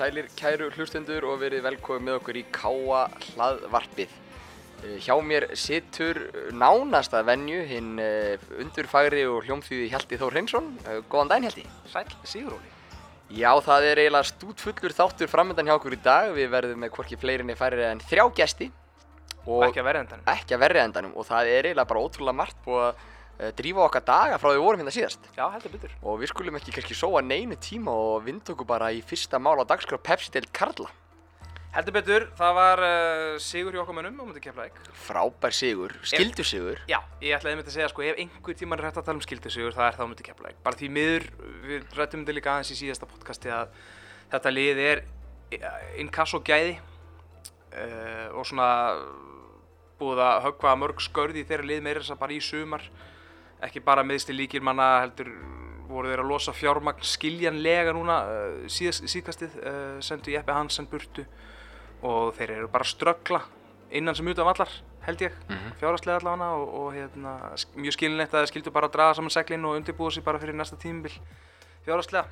[0.00, 3.00] sælir kæru hlustendur og verið velkomið með okkur í Káa
[3.34, 4.12] hlaðvarpið.
[4.80, 6.22] Eh, Hjá mér situr
[6.56, 10.70] nánast að venju hinn eh, undurfagri og hljómþýði Hjalti Þór Hreinsson.
[10.86, 11.66] Eh, Góðan daginn Hjalti.
[11.92, 12.72] Sæl, Siguróli.
[13.30, 16.32] Já, það er eiginlega stútfullur þáttur framöndan hjá okkur í dag.
[16.34, 18.70] Við verðum með hvorki fleirinni færri en þrjá gesti.
[19.44, 20.26] Og ekki að verða endanum.
[20.32, 23.04] ekki að verri endanum og það er eiginlega bara ótrúlega margt búið að
[23.56, 25.28] drífa okkar daga frá því við vorum hérna síðast.
[25.36, 25.92] Já, heldur betur.
[26.02, 29.58] Og við skulum ekki kannski sóa neinu tíma og vind okkur bara í fyrsta mál
[29.60, 30.90] á dagskrá Pepsi-deild Karla.
[31.70, 34.78] Heldur betur, það var uh, Sigur hjá okkur mönnum á mútið Keflavík.
[35.06, 36.80] Frábær sigur, skildu sigur.
[36.90, 39.22] Já, ég ætlaði einmitt að segja sko, ef einhver tíman er hægt að tala um
[39.22, 40.58] skildu Sigur, það er það á mútið Keflavík.
[40.66, 41.26] Bara því miður,
[41.68, 43.70] við rættum þetta líka aðeins í síðasta podcasti að
[44.34, 45.04] þetta lið er
[46.02, 48.68] inkasso gæði uh, og svona
[50.00, 52.90] búið að höggva mörg skörði í þeirra lið meira þess að bara í sumar.
[53.66, 55.28] Ekki bara meðsli líkir manna heldur
[55.90, 61.24] voru þeir að losa fjármagn skiljanlega núna uh, síðast, síðkastið, uh, sendu Jeppe Hansen burtu
[62.06, 63.40] og þeir eru bara að ströggla
[63.90, 64.70] innan sem utan vallar
[65.04, 65.72] held ég, mm Mhm.
[65.80, 67.32] fjárhagslega allavega og, og hérna,
[67.76, 70.54] mjög skilinlegt að þeir skildu bara að draga saman seglinn og undirbúa sig bara fyrir
[70.54, 71.12] næsta tímabil
[71.86, 72.26] fjárhagslega.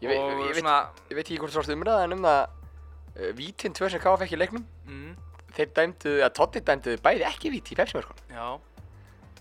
[0.00, 0.76] Ég, veit- ég, veit, svona
[1.10, 2.42] ég veit ekki hvort varst umræðan um það
[3.16, 4.64] uh, Vítin tvö sem KF ekki í leiknum.
[4.86, 5.16] Mm,
[5.56, 8.46] Þeir dæmdu, að Totti dæmdu bæði ekki víti í Pepsi-mörkun já,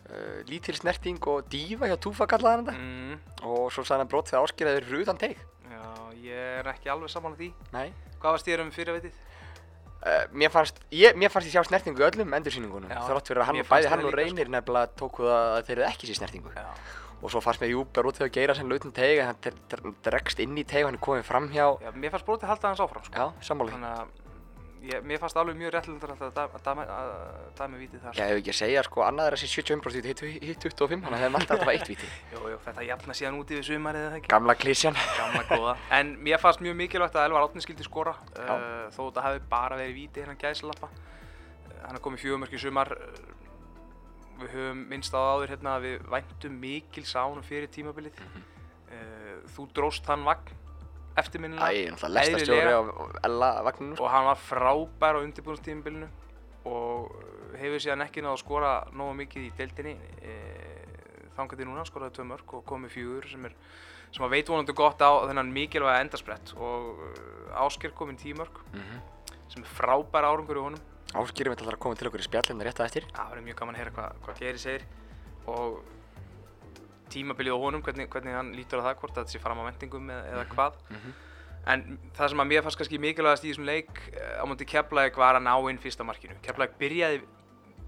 [0.10, 2.80] uh, Lítil snerting og dífa hjá Túfa kallaði hann þetta.
[2.80, 5.38] Mm, Og svo sagði hann brot þegar áskeraður rúðan teig.
[5.70, 5.86] Já,
[6.26, 7.52] ég er ekki alveg saman á því.
[7.76, 7.88] Nei.
[8.20, 9.22] Hvað varst ég um fyrir veitið?
[10.06, 13.48] uh, mér, fannst, ég, mér fannst ég sjá snertingu öllum endursýningunum Já, Þrátt fyrir að
[13.50, 16.54] hann bæði hann og reynir nefnilega tóku það að þeir eru ekki sér snertingu.
[16.54, 16.68] Já,
[17.24, 19.94] Og svo fannst mér Júber út þegar geira sem lautin teig En hann dre- dre-
[20.06, 22.68] dregst inn í teig og hann er komið fram hjá já mér fannst brotið halda
[22.74, 23.16] hans áfram sko.
[23.16, 23.26] Já,
[24.92, 27.10] ég, mér fannst alveg mjög réttilega að dæma- að dæma- að
[27.60, 28.16] dæmi vítið þar.
[28.20, 31.18] Já, ef ekki að segja sko annað er að sé 75% hitt hitt 25, þannig
[31.18, 32.10] að það er alltaf að eitt víti.
[32.34, 34.32] Jú, jú, þetta jafna síðan út yfir sumarið eða ekki?
[34.36, 35.00] Gamla klísjan.
[35.18, 35.76] Gamla góða.
[36.00, 39.80] En mér fannst mjög mikilvægt að Elvar Átni skildi skora uh, Þó þetta hefði bara
[39.80, 42.92] verið víti hérna gæðslappa uh, Hann er komið fjögumörk í sumar.
[42.92, 43.32] Uh,
[44.36, 48.18] Við höfum minnst á það áður hérna að við væntum mikil sánum fyrir tímabilið.
[48.20, 48.42] Mhm.
[48.92, 50.50] uh, Þú dróst hann vagn
[51.18, 52.82] eftirminnilega Æ, náttúrulega lestastjóri á
[53.28, 53.96] Ella vagninu.
[53.96, 54.04] sko.
[54.06, 56.08] og hann var frábær á undirbúinstímabilinu
[56.66, 57.12] og
[57.60, 60.34] hefur síðan ekki náðu að skora nógu mikið í deildinni e,
[61.38, 63.54] þangað til núna, skoraði tvö mörg og komið fjögur sem, er,
[64.16, 69.00] sem veit vonandi gott á þennan mikilvæga endarsprett og uh, Ásker kominn tíu mörg Mhm.
[69.52, 70.82] sem er frábær árangur í honum
[71.16, 73.06] Áskýrum við ætlar að koma til okkur í spjallinu rétt að eftir.
[73.14, 74.84] það verður mjög gaman að heyra hvað hva Geri segir
[75.48, 75.84] og
[77.14, 80.10] tímabilið á honum, hvernig, hvernig hann lítur á það hvort það sé fram á vendingum
[80.10, 81.14] eða, eða hvað Mhm.
[81.66, 85.16] En það sem að mér fannst kannski mikilvægast í þessum leik eh, á móti Keflavík
[85.18, 86.36] var að ná inn fyrsta markinu.
[86.46, 87.24] Keflavík byrjaði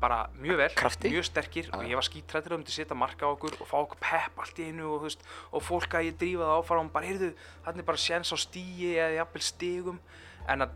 [0.01, 1.09] bara mjög vel, Krafti.
[1.13, 3.77] mjög sterkir og ég var skítrættir um til að setja marka á okkur og fá
[3.83, 5.21] okkur pepp allt í einu og, veist,
[5.53, 7.29] og fólk að ég drífa það áfram bara, heyrðu,
[7.65, 9.99] þannig bara séns á stíi eða jafnvel stigum
[10.51, 10.75] en að,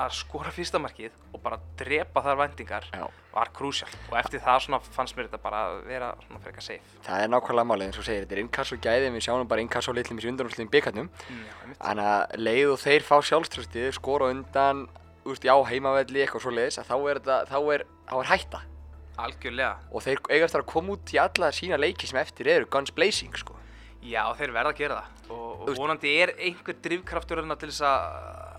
[0.00, 2.86] að skora fyrsta markið og bara drepa þar vendingar
[3.30, 6.08] var krúsjál og eftir það fannst mér þetta bara að vera
[6.42, 6.96] frekar safe.
[7.06, 9.94] Það er nákvæmlega málið eins og segir, þetta er inkasso gæði, við sjáum bara inkasso
[9.96, 11.12] litlum í undanúrsliðum byggarnum.
[11.28, 11.76] Mm.
[11.78, 14.82] Þannig að leið og þeir fá sjálfströstið, skora undan,
[15.28, 18.64] úrst, já, heimavelli, eitthvað svo leiðis, að þá er, þetta, þá er, þá er hætta.
[19.20, 19.72] Algjörlega.
[19.92, 22.92] Og þeir eiga eftir að koma út í alla sína leiki sem eftir eru guns
[22.96, 23.58] blazing, sko.
[24.00, 28.06] Já, þeir verða að gera það og, og vonandi er einhver drivkraftur til þess að,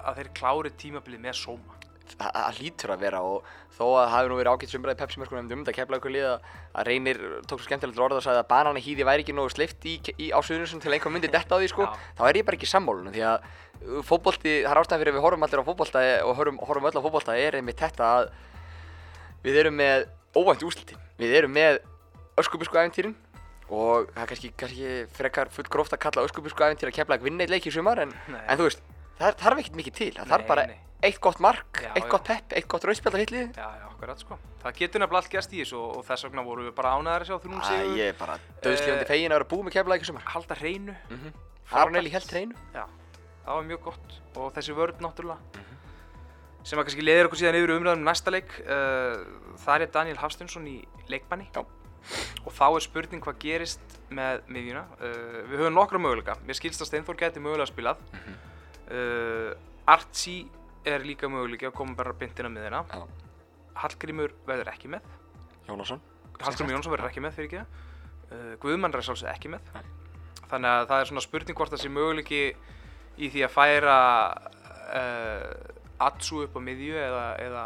[0.09, 1.77] að þeir klári tímabilið með sóma.
[2.11, 5.61] það hlýtur að vera og þó að það hafi nú verið ágætt sumræði pepsi-mörkunum um
[5.63, 6.41] þetta kefla ykkur lið að-
[6.75, 9.85] að reynir tók svo skemmtilegt orða og sagði að banana hýði væri ekki nógu sleift
[9.87, 11.95] í, í, á suðunisum til einhver myndi detta á því sko, Já.
[12.19, 15.17] þá er ég bara ekki sammálun því að uh, fótbolti, það er ástæðan fyrir að
[15.17, 18.31] við horfum allir á fótbolta og horfum, horfum öll á fótbolta er einmitt þetta að
[19.47, 21.79] við erum með óvænt úsliti, við erum með
[22.43, 23.15] öskubusku æfintýrin
[23.71, 27.29] og það er kannski, kannski frekar full gróft að kalla öskubusku æfintýr að kefla ekki
[27.31, 28.83] vinna í sumar en, en þú veist,
[29.21, 30.77] það þarf ekkert mikið til, það þarf bara nei.
[31.09, 32.09] eitt gott mark, Já, eitt já.
[32.11, 34.37] gott pepp, eitt gott rauðspjald að hitlið Já, já, akkurat sko.
[34.61, 37.31] Það getur nefnilega allt gæst í þessu og, þess vegna vorum við bara ánæðar að
[37.31, 37.97] sjá þrjum Æ, sigur.
[37.97, 41.17] ég er bara döðslífandi fegin að vera búið með kefla ekki sumar Halda hreinu, mm
[41.17, 41.33] -hmm.
[41.65, 41.81] Frábært.
[41.81, 42.85] Aron Eli held hreinu já,
[43.45, 45.39] það var mjög gott og þessi vörð náttúrulega.
[45.55, 45.77] Mhm.
[46.63, 48.51] Sem að kannski leiðir okkur síðan yfir umræðum um næsta leik.
[48.61, 49.17] Uh,
[49.57, 51.47] það er Daniel Hafstensson í leikbanni.
[51.55, 51.65] Já.
[52.45, 54.83] Og þá er spurning hvað gerist með miðjuna.
[55.01, 56.35] Uh, við höfum nokkra möguleika.
[56.45, 57.97] Mér skilst að Steinfór geti mögulega spilað.
[58.13, 58.35] Mhm.
[58.89, 59.51] Uh,
[59.91, 60.39] Artsy
[60.87, 62.83] er líka möguleiki að koma bara beintina með hérna.
[62.89, 63.27] Já.
[63.81, 65.05] Hallgrímur verður ekki með.
[65.67, 66.01] Jónasson
[66.41, 67.89] Hallgrímur Jónsson verður ekki með fyrir ekki.
[68.31, 69.73] Uh, Guðmann er sjálfsög ekki með.
[69.75, 69.83] Nei.
[70.51, 72.41] Þannig að það er svona spurning hvort það sé möguleiki
[73.21, 73.99] í því að færa
[74.97, 77.63] uh, Atsu upp á miðju eða, eða,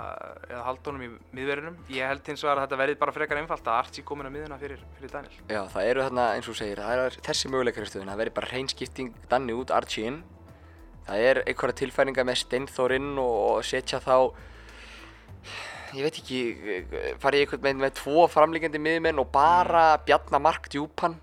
[0.50, 1.78] eða halda honum í miðverðinum.
[1.96, 4.58] Ég held hins vegar að þetta verði bara frekar einfalt að Artsy komin að miðjuna
[4.60, 5.38] fyrir, fyrir Daniel.
[5.48, 9.22] Já, það eru þarna eins og segir, það er þessi möguleikar Það verður bara hreinskipting
[9.32, 10.20] Danni út, Archie inn
[11.06, 14.16] það er einhverja tilfæringar með Steinþórinn og, setja þá
[15.96, 16.40] ég veit ekki
[17.24, 21.16] fara í einhvern veginn með tvo framlíkjandi miðmenn og bara bjarna mark djúpan.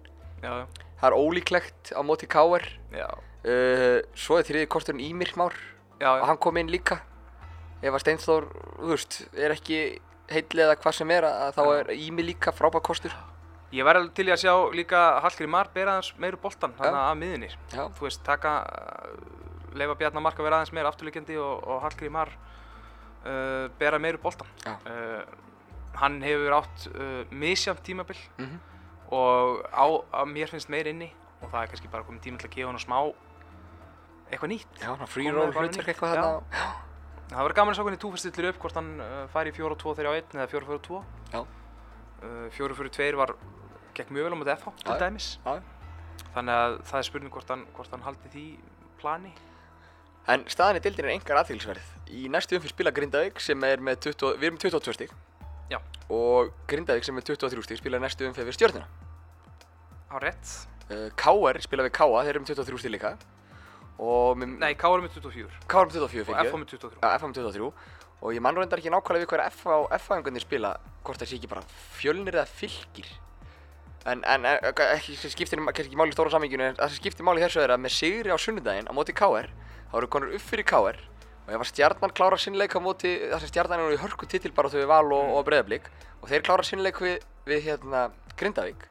[0.43, 0.65] Já,
[1.01, 2.65] það er ólíklegt á móti Káer
[2.95, 5.57] uh, svo er þriði kosturinn Ímir Már.
[6.01, 7.03] Já, og hann kom inn líka.
[7.83, 8.49] Ef að Steinþór,
[8.79, 9.83] þú veist, er ekki
[10.33, 13.15] heilli eða hvað sem er þá er Ímir líka frábæð kostur.
[13.73, 15.97] Ég væri alveg til í að sjá líka Hallgrí Mar bera
[16.43, 16.79] boltan Já.
[16.83, 17.49] þarna að miðunni.
[17.73, 17.87] Já.
[17.97, 18.53] Þú veist, taka,
[19.79, 24.21] leifa Bjarnar Mark að vera aðeins meira afturlíkjandi og, og Hallgrí Mar uh, bera meiru
[24.23, 24.49] boltan.
[24.65, 24.77] Já.
[24.87, 25.23] Uh,
[26.03, 28.59] hann hefur átt uh, misjamt tímabil mm -hmm.
[29.11, 32.49] og á, á mér finnst meir inni og það er kannski bara komið tíma til
[32.49, 33.13] að gefa hann smá
[34.31, 34.81] eitthvað nýtt.
[34.81, 36.41] Já, bara hlutverk eitthvað þarna
[37.33, 39.93] Það verður gaman að sjá hvernig Túfa stillir upp hvort hann uh, fær í 4-2
[39.97, 40.99] þegar á 1 eða 4-4-2.
[41.33, 41.41] Já.
[42.23, 43.33] Uh, 4-4-2 var,
[43.97, 45.29] gekk mjög vel á móti FH til dæmis.
[45.47, 45.55] Já.
[46.35, 48.45] Þannig að það er spurning hvort hann, hvort hann haldi því
[49.01, 49.33] plani.
[50.31, 51.87] En staðan í deildin er engar aðþýlisverð.
[52.15, 55.15] Í næstu umfyrir spila Grindavík sem er með 20, við erum með 22 stík.
[55.73, 55.79] Já.
[56.15, 58.87] Og Grindavík sem er með 23 stík spila næstu umfyrir við stjórnina.
[60.13, 60.53] Á rétt.
[60.87, 63.17] Uh, KR spila við KA, þeir eru með 23 stík líka.
[64.03, 67.03] Og Nei, K er með 24 KR með 24 og fyrir FH með 23.
[67.03, 67.73] Já, FH með 23.
[68.23, 71.51] Og ég mann reyndar ekki nákvæmlega við hverja FH FH-engarnir spila, hvort það sé ekki
[71.51, 71.65] bara
[71.99, 73.11] fjölnir eða fylgir.
[74.07, 77.27] En, en en, ekki skiptir kannski ekki máli í stóra saminginu, en það sem skiptir
[77.27, 79.51] máli í þessu er að með sigri á sunnudaginn á móti KR,
[79.93, 81.01] þá eru konur upp fyrir KR
[81.43, 84.29] og ef að stjarnan klára sinnleik á móti, þar sem stjarnan er nú í hörku
[84.31, 85.91] titil bara við val og, og breyðablík
[86.23, 88.07] og þeir klára sinnleik við, við hérna
[88.39, 88.87] Grindavík,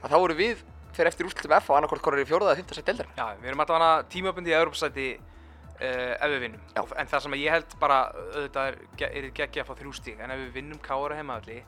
[0.00, 2.76] að þá eru við fyrir eftir úrslutum F og annarkort konur í fjóraða eða fymta
[2.78, 3.08] sett deildar.
[3.18, 6.62] Já, við erum alltaf hana tímabundi í Europasæti uh, ef við vinnum.
[6.76, 6.82] Já.
[7.02, 7.98] En það sem ég held bara,
[8.36, 8.78] auðvitað er,
[9.10, 11.58] er geggja að fá þrjú stík, en ef við vinnum Kára heimaðalli,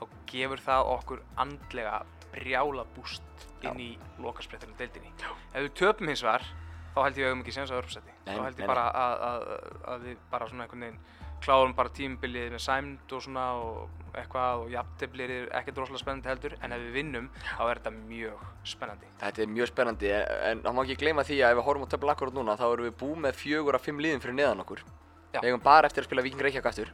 [0.00, 2.00] þá gefur það okkur andlega
[2.32, 3.90] brjála búst inn í
[4.24, 5.14] lokasprettunum deildinni.
[5.22, 5.30] Já.
[5.52, 6.46] Ef við töpum hins vegar,
[6.92, 8.14] þá held ég að við höfum ekki séns Europasæti.
[8.26, 9.50] Nei, Þá held ég bara að, að,
[9.92, 11.02] að við bara svona einhvern veginn
[11.42, 16.30] klárum bara tímabilið með sæmd og svona og eitthvað og jafnteflir er ekkert rosalega spennandi
[16.30, 19.10] heldur en ef við vinnum þá er þetta mjög spennandi.
[19.22, 21.92] Þetta er mjög spennandi en, það má ekki gleyma því að ef við horfum á
[21.94, 24.84] töfla akkurat núna þá erum við búið með fjögur af fimm liðum fyrir neðan okkur.
[25.32, 25.40] Já.
[25.40, 26.92] Við eigum bara eftir að spila Víking Reykjavík aftur.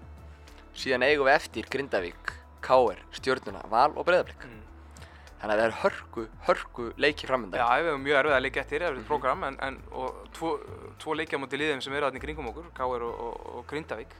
[0.78, 2.32] Síðan eigum við eftir Grindavík,
[2.64, 4.46] KR, Stjörnuna, Val og Breiðablík.
[4.46, 4.57] Mm.
[5.38, 7.60] Þannig að það er hörku, hörku leiki framöndan.
[7.60, 8.98] Já, við hefum mjög erfið að leika eftir, það er Mhm.
[9.02, 10.48] mm program en, en, og tvo,
[10.98, 14.16] tvo leikja mútið liðum sem eru þarna í kringum okkur, Káir og, og, og Grindavík.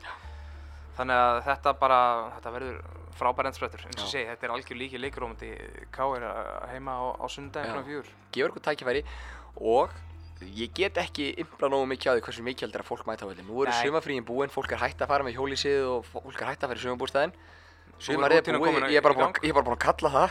[0.99, 1.99] Þannig að þetta bara,
[2.39, 2.79] þetta verður
[3.19, 4.13] frábær endsprettur, eins og Já.
[4.15, 4.99] segi, þetta er algjör líki
[5.35, 6.23] mútið Káir
[6.71, 7.75] heima á, á sundaginn Já.
[7.75, 8.07] frá fjúr.
[8.35, 9.03] Gefur okkur tækifæri
[9.59, 9.91] og
[10.55, 13.31] ég get ekki implað nógu mikið á því hversu mikið heldur að fólk mæta á
[13.31, 13.47] völlin.
[13.47, 16.63] Nú eru sumafríin búin, fólk er hægt að fara með hjólísið og fólk er hægt
[16.63, 16.85] að fara í
[17.99, 19.35] er Sumarið er komin ég er bara í búin gang.
[19.35, 20.31] að- ég er bara búin að kalla það.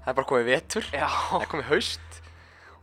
[0.00, 0.86] Það er bara komið vetur.
[0.94, 2.20] Já, Það er komið haust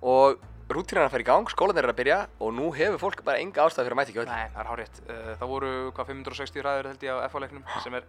[0.07, 0.37] og
[0.69, 3.39] rútínan er að fara í gang, skólan er að byrja og nú hefur fólk bara
[3.41, 4.29] enga ástæð fyrir að mæta ekki öll.
[4.29, 4.99] nei, það er hárétt.
[5.07, 8.07] Uh, það voru hvað 560 ræður held ég á FH-leiknum sem er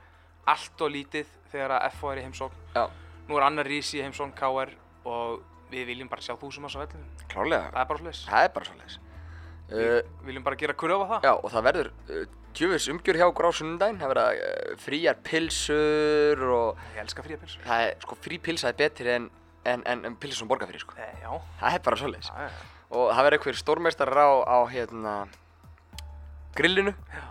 [0.49, 2.65] allt og lítið þegar að FH er í heimsókn.
[2.77, 2.85] Já,
[3.29, 4.71] Nú er annar rísi í heimsókn Káir
[5.05, 5.41] og
[5.71, 7.05] við viljum bara sjá þúsum á svo vellinu.
[7.29, 7.69] klálega.
[7.75, 8.23] Það er bara slis.
[8.29, 8.99] Það er bara svolítið.
[9.69, 11.25] Við Uh, viljum bara gera kurf á það.
[11.29, 12.23] já, og það verður uh,
[12.57, 13.99] djöfis umgjör hjá okkur á sunnundaginn.
[14.01, 17.61] Það verða uh, fríar pilsur og Ég elska fría pilsur.
[17.67, 19.27] það er, sko, frí pilsa er betri en,
[19.69, 20.97] en, en, en pilsur sem borga fyrir, sko.
[20.97, 21.29] Eh, já,
[21.61, 22.31] Það er bara svolítið.
[22.33, 22.73] já, já.
[22.89, 25.15] Og það verður einhver stórmeistarar á, á hérna,
[26.57, 26.95] grillinu.
[27.13, 27.27] Já.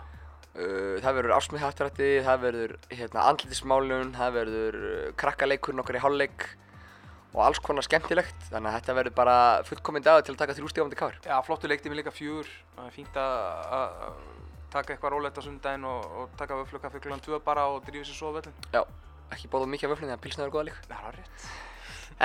[1.02, 4.78] Það verður ásmiðhættrætti, það verður hérna, andlitismálun, það verður
[5.20, 6.46] krakkaleikurinn okkar í hálfleik
[7.34, 8.48] og alls konar skemmtilegt.
[8.48, 9.36] Þannig að þetta verður bara
[9.68, 11.18] fullkominn dag til að taka þrjú stífandi kár.
[11.24, 12.48] Já, flottu leikti mér líka fjúr.
[12.76, 14.18] Það er fínt að
[14.72, 18.18] taka eitthvað rólegt á sundaginn og, og taka vöflukaffi klukkan 2 bara og drífa sér
[18.18, 18.56] svo völlin.
[18.74, 18.82] Já,
[19.32, 20.84] ekki bóða mikið af vöflunni, en pilsnaður góða líka.
[20.90, 21.48] Það er rétt.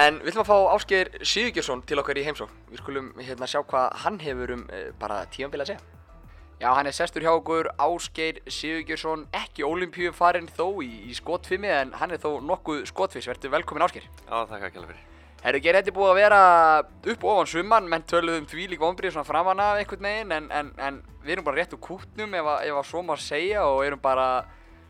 [0.03, 2.61] En við ætlum að fá Ásgeir Sigurgjörsson til okkar í heimsókn.
[2.71, 6.02] Við skulum hérna sjá hvað hann hefur um uh, bara tímanbili að segja.
[6.63, 11.67] Já, hann er sestur hjá okkur, Ásgeir Sigurgjörsson, ekki ólimpíu farin þó í, í skotfimi,
[11.67, 13.25] en hann er þó nokkuð skotfis.
[13.27, 14.05] Verður velkomin Ásgeir.
[14.29, 15.09] Já, þakka ekki alveg fyrir.
[15.43, 16.37] Herru, Geir, þetta búið að vera
[17.11, 20.69] upp ofan suman, menn töluðum því líka vonbrið svona framan af einhvern veginn, en, en,
[20.87, 23.81] en við erum bara rétt úr kútnum ef, að- ef að svo má segja og
[23.83, 24.27] erum bara,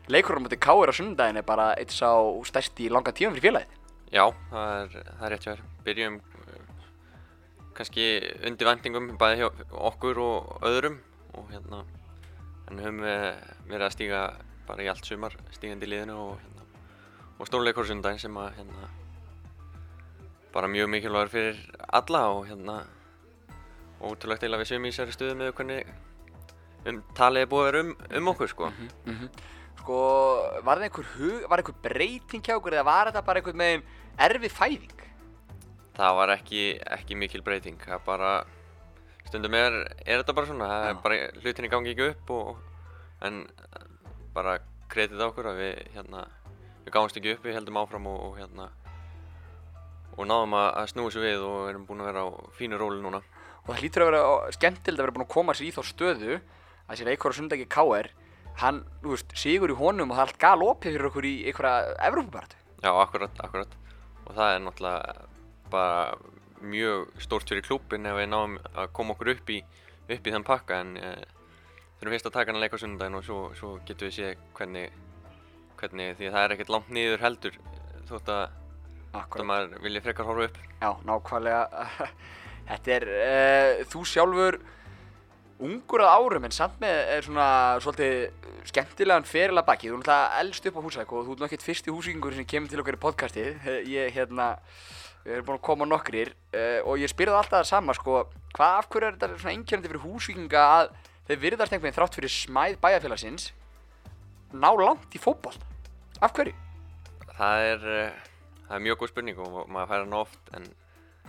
[0.06, 2.12] leikurinn mútið káir á sunnudaginn er bara eitt sá
[2.46, 3.74] stærsti í langa tíum fyrir félagið.
[4.14, 5.64] Já, það er, það er rétt hjá þér.
[5.88, 6.86] Byrjum uh,
[7.80, 8.06] kannski
[8.46, 9.50] undir vendingum bæði hjá
[9.90, 11.00] okkur og öðrum
[11.38, 11.84] og hérna
[12.70, 13.24] en höfum við
[13.68, 14.24] verið að stíga
[14.68, 16.68] bara í allt sumar stígandi í liðinu og hérna
[17.38, 18.90] og stórleikur sundaginn sem að hérna
[20.54, 22.84] bara mjög mikilvægur fyrir alla og hérna
[24.04, 25.92] ótrúlegt eiginlega við séum í þessari stöðu með hvernig
[26.88, 28.70] um talið er búið að vera um, um okkur sko.
[29.80, 30.00] Sko,
[30.64, 33.86] var það einhver hug, var einhver breyting hjá okkur eða var þetta bara einhvern veginn
[34.28, 35.02] erfið fæðing?
[35.94, 36.62] Það var ekki,
[36.96, 38.30] ekki mikil breyting, það bara
[39.34, 42.58] stundum er, er þetta bara svona, það er bara hlutinni gangi ekki upp og,
[43.26, 43.40] en
[44.34, 44.60] bara
[44.92, 46.24] kredit á okkur að við hérna,
[46.84, 48.68] við gáumst ekki upp, við heldum áfram og, og hérna
[50.14, 53.00] og náðum að, að snúa sér við og erum búin að vera á fínu róli
[53.02, 53.24] núna.
[53.64, 56.36] og það hlýtur að vera skemmtilegt að vera búin að koma sér í þá stöðu
[56.84, 58.10] að sér einhverja sundagi KR
[58.60, 61.34] hann, þú veist, sigur í honum og það er allt gal opið fyrir okkur í
[61.50, 63.70] einhverja Evrópubaratu Já, akkurat, akkurat.
[64.28, 65.28] Og það er náttúrulega
[65.72, 65.92] bara
[66.62, 69.60] mjög stórt fyrir klúbbin ef við náum að koma okkur upp í,
[70.08, 71.14] upp í þann pakka en e,
[71.98, 74.44] þurfum fyrst að taka hann að leika á sunnudaginn og svo, svo getum við séð
[74.58, 75.00] hvernig,
[75.80, 77.58] hvernig því að það er ekkert langt niður heldur
[78.08, 78.44] þótt að,
[79.16, 80.62] að maður vilja frekar horfa upp.
[80.80, 81.88] já, nákvæmlega.
[82.68, 84.58] Þetta er, uh, þú sjálfur
[85.64, 87.48] ungur að árum en samt með er svona
[87.84, 89.90] svolítið skemmtilegan feril að baki.
[89.90, 92.72] Þú er náttúrulega elst upp á húsæk og þú er náttúrulega fyrsti húsíkingur sem kemur
[92.72, 93.68] til okkar í podcastið.
[93.96, 94.48] Ég hérna
[95.24, 98.78] við erum búin að koma nokkrir uh, og ég spyrði alltaf það sama sko hvað
[98.78, 100.92] af hverju er þetta svona einkjörandi fyrir húsíkinga að
[101.28, 103.48] þeir virðast einhvern veginn þrátt fyrir smæð bæjarfélagsins
[104.54, 105.56] ná langt í fótboll
[106.22, 106.54] af hverju?
[107.34, 108.20] Það er, eh,
[108.68, 110.68] það er mjög góð spurning og maður fær hann oft en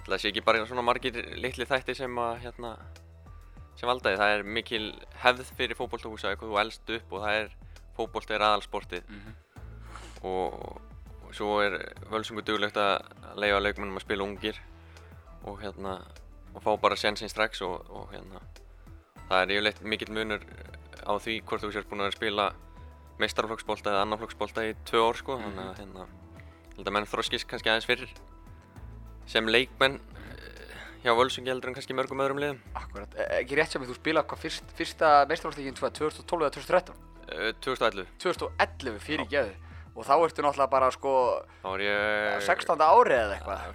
[0.06, 2.76] það sé ekki bara svona margir litli þætti sem að hérna
[3.76, 4.86] sem valdaði, það er mikil
[5.24, 7.56] hefð fyrir fótboltahúsa eitthvað þú elst upp og það er
[7.96, 9.10] fótbolt er aðalsportið.
[10.26, 10.54] Og,
[11.26, 11.78] og svo er
[12.12, 13.06] völsungu duglegt að
[13.42, 14.60] leiða leikmennum að spila ungir
[15.46, 15.98] og hérna
[16.56, 18.42] og fá bara sensinn strax og, og hérna
[19.30, 20.46] það er yfirleitt mikill munur
[21.06, 22.50] á því hvort þú sért búinn að spila
[23.22, 26.08] meistarflokksbolta eða annarflokksbolta í tvö ár sko þannig að hérna
[26.76, 28.14] held að menn þroskist kannski aðeins fyrir
[29.30, 33.76] sem leikmenn eh, hjá völsungi heldur en kannski mörgum öðrum liðum Akkurat, e- ekki rétt
[33.76, 39.54] sem þú spilaði hvað fyrst, fyrsta meistarflokksleikin 2012 eða 2013 Eh, 2011 2011 fyrir geðu
[39.96, 41.14] og þá ertu náttúrulega bara sko
[41.82, 42.76] ég 16.
[42.84, 43.66] ári eða eitthvað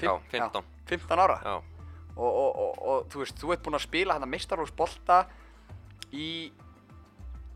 [0.00, 1.54] já, 15 15 ára já,
[2.16, 5.20] og, og, og, og þú veist, þú ert búinn að spila hérna meistarflokksbolta
[6.16, 6.30] í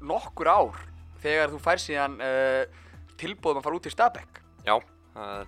[0.02, 0.82] nokkur ár
[1.22, 2.62] þegar þú fær síðan uh,
[3.20, 4.76] tilbúðum að fara út í Stabæk já
[5.14, 5.46] það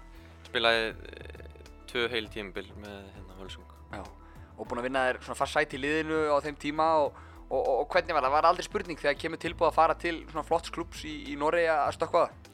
[0.49, 1.45] spilaði eh,
[1.91, 4.03] tvö heil tímabil með hérna völsung Já.
[4.03, 7.19] og búinn að vinna þér svona fast sæti í liðinu á þeim tíma og,
[7.51, 8.35] og, og, og hvernig var það?
[8.35, 11.71] Var aldrei spurning þegar kemur tilbúð að fara til svona flotts klubs í, í Noregi
[11.73, 12.53] að stökkva það?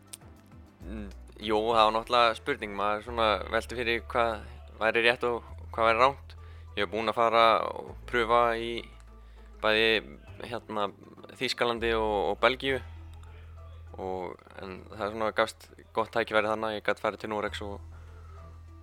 [0.81, 1.09] Mm,
[1.41, 4.43] Jú, það var náttúrulega spurning, maður svona velti fyrir hvað
[4.81, 6.35] væri rétt og hvað væri ránt.
[6.77, 8.73] Ég hef búinn að fara og pröfa í
[9.63, 9.89] bæði
[10.51, 10.91] hérna
[11.41, 12.81] Þýskalandi og, og Belgíu
[14.01, 15.67] og en það er svona gafst
[15.97, 17.81] gott tækifæri þannig að ég gæti farið til Norex og,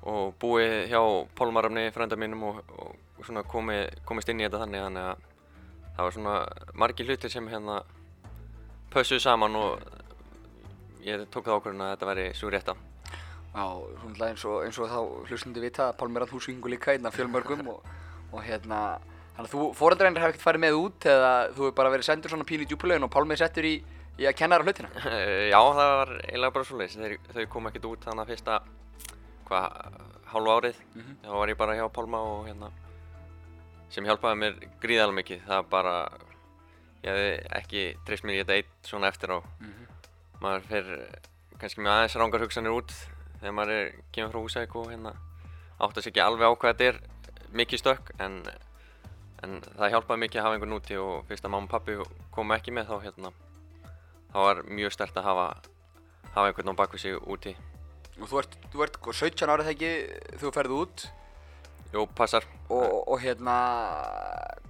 [0.10, 1.02] og búið hjá
[1.38, 5.26] Pálmarafni frænda mínum og, og svona komið, komist inn í þetta þannig þannig að
[5.98, 6.36] það var svona
[6.78, 7.82] margir hlutir sem hérna
[8.94, 9.82] pössuðu saman og
[11.04, 12.78] ég tók það ákvörðun að þetta væri svo rétta.
[13.58, 13.66] Já,
[14.04, 17.16] svona eins og, eins og þá hlustundi vita að Pálmi er að húsvíkingu líka innan
[17.16, 17.86] fjölmörgum og,
[18.32, 18.82] og hérna
[19.38, 22.32] Þannig að þú fóreldrarinn hef ekkert farið með út eða þú hefur bara verið sendur
[22.34, 23.74] svona pínu í djúpulegin og Pálmi er settur í,
[24.18, 24.90] í að kenna þér á hlutina?
[25.54, 27.20] Já, það var eiginlega bara svo leiðis.
[27.36, 28.56] Þau kom ekkert út þannig að fyrsta,
[29.46, 30.00] hvað,
[30.32, 30.80] hálfu árið.
[30.96, 31.20] Mhm.
[31.22, 32.72] Þá var ég bara hjá Pálma og hérna,
[33.94, 35.44] sem hjálpaði mér gríðarlega mikið.
[35.48, 35.96] Það bara,
[37.04, 39.40] ég hefði ekki treyst mér í þetta eitt svona eftir á.
[40.42, 40.92] Maður fer
[41.58, 42.94] kannski með aðeins rángar hugsanir út
[43.42, 45.14] þegar maður er kemur frá Húsæk og hérna
[45.78, 47.00] átt að sig ekki alveg á hvað þetta er
[47.58, 48.38] mikið stökk en,
[49.46, 51.98] en það hjálpaði mikið að hafa einhvern úti og fyrst að mamma og pappi
[52.34, 53.34] komu ekki með þá hérna
[54.34, 55.48] þá var mjög stert að hafa
[56.34, 57.56] hafa einhvern á bakvið sig úti
[58.18, 61.04] Og þú ert, þú ert sko 17 árið þegar ekki þú ferði út
[61.94, 63.54] Jú, passar og, og, og hérna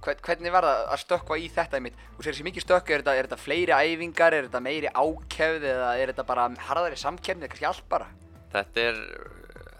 [0.04, 1.98] hvern, hvernig var það að stökkva í þetta einmitt?
[2.14, 5.66] Þú segir þessi mikið stökk, er þetta, er þetta fleiri æfingar, er þetta meiri ákefð
[5.72, 8.08] eða er þetta bara harðari samkefni eða kannski allt bara?
[8.54, 9.00] Þetta er,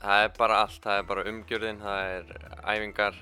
[0.02, 2.33] það er bara allt, það er bara umgjörðin, það er
[2.75, 3.21] æfingar,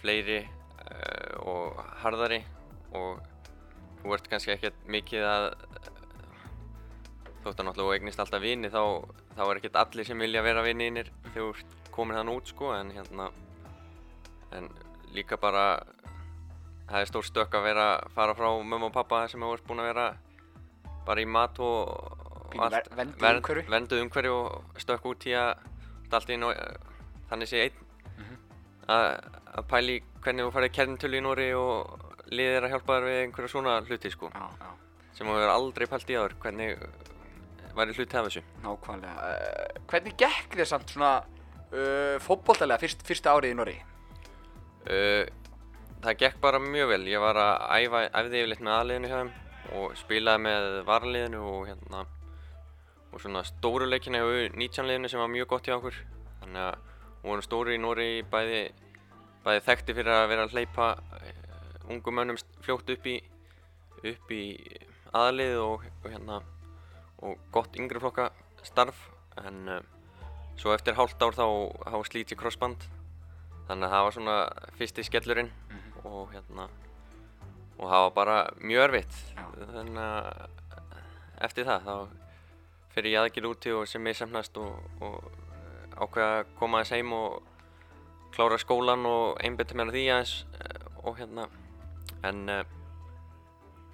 [0.00, 2.42] fleiri uh, og harðari
[2.96, 3.20] og
[4.00, 5.48] þú ert kannski ekkert mikið að,
[7.44, 8.82] þótt að náttúrulega þú eignist alltaf vini þá,
[9.36, 12.72] þá er ekkert allir sem vilja vera viniðinir þegar þú ert komin þann út sko
[12.76, 13.28] en hérna,
[14.56, 14.68] en
[15.16, 15.66] líka bara,
[16.88, 19.90] það er stór stökk að vera, fara frá mömmu og pappa sem ert búin að
[19.92, 20.08] vera
[21.08, 22.88] bara í mat og, og Pínu ver-
[23.68, 24.32] vernduðu umhverfi.
[24.32, 25.54] og stökk út í að
[26.16, 26.76] allt í eh,
[27.28, 27.84] þannig sé einn.
[28.88, 29.06] Að,
[29.58, 33.52] að pæli hvernig þú farið kerntölu í Nóri og liðir að hjálpa þér við einhverja
[33.52, 34.30] svona hluti sko.
[34.32, 34.70] Já, já.
[35.16, 36.86] sem þú hefur aldrei pælt í áður hvernig
[37.76, 38.42] væri hluti af þessu.
[38.64, 39.28] Nákvæmlega.
[39.28, 41.12] Uh, hvernig gekk þér samt svona
[41.72, 43.76] uh, fótboltalega fyrst, fyrsta árið í Norri?
[44.88, 45.24] uh,
[46.04, 47.02] það gekk bara mjög vel.
[47.10, 49.32] Ég var að æfa, æfði yfirleitt með aðliðinu hjá þeim
[49.78, 52.04] og spilaði með varaliðinu og hérna
[53.08, 55.96] og svona stóru leikina hjá 19 liðinu sem var mjög gott hjá okkur.
[56.42, 56.76] Þannig að
[57.08, 58.62] við vorum stóri í Nóri bæði
[59.44, 61.28] bæði þekkti fyrir að vera að hleypa uh,
[61.92, 63.18] ungum mönnum fljótt upp í
[63.98, 64.42] upp í
[65.16, 66.40] aðlið og, og hérna
[67.26, 68.30] og gott yngri flokka
[68.62, 69.08] starf.
[69.42, 69.66] En
[70.58, 71.46] svo eftir hálft ár þá,
[71.86, 72.86] þá slít ég crossband.
[73.68, 74.36] Þannig að það var svona
[74.78, 75.50] fyrsti skellurinn
[76.08, 76.68] og hérna
[77.78, 79.18] og það var bara mjög erfitt.
[79.36, 79.44] Já.
[79.74, 80.56] þannig að
[81.46, 81.94] eftir það þá
[82.94, 86.94] fer ég aðgjör úti og sem ég semnast og, og eh, ákveða að koma aðeins
[86.96, 87.36] heim og
[88.34, 91.46] klára skólan og einbytta mér að því aðeins eh, og hérna
[92.26, 92.64] en eh,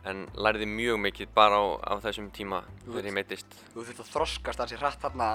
[0.05, 4.11] en lærði mjög mikið bara á, á þessum tíma þegar ég meittist Þú þurft að
[4.13, 5.29] þroskast hansi hratt þarna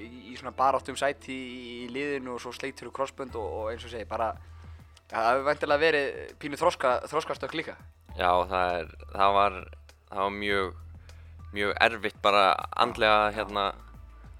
[0.00, 3.86] í, í svona baráttum sæti í, liðinu og svo sleitur og crossbund og, og eins
[3.86, 4.32] og segi bara
[5.10, 7.76] það hefur vendilega verið pínu þroska, þroskastök líka.
[8.16, 9.58] Já, það, er, það, var,
[10.10, 10.80] það var mjög,
[11.52, 12.46] mjög erfitt bara
[12.86, 13.66] andlega hérna,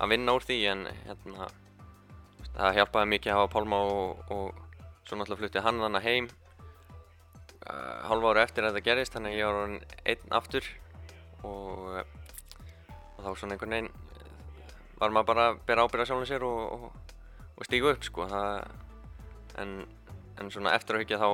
[0.00, 1.50] að vinna úr því en hérna,
[2.56, 4.64] það hjálpaði mikið að hafa Pálma og, og
[5.06, 6.28] svo náttúrulega flutti hann þannig heim
[7.68, 9.76] uh, hálfa ára eftir að þetta gerist þannig að ég var
[10.12, 10.70] einn aftur
[11.46, 13.92] og, og þá svona einhvern veginn
[15.00, 17.16] var maður bara að bera ábyrgð á sjálfum sér og, og,
[17.56, 18.66] og stíga upp sko það,
[19.62, 19.74] en,
[20.40, 21.28] en svona eftir að hyggja þá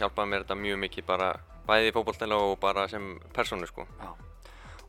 [0.00, 1.28] hjálpaði mér þetta mjög mikið bara
[1.66, 3.86] bæði í fótbolltæla og bara sem persónu sko.
[4.00, 4.10] Já.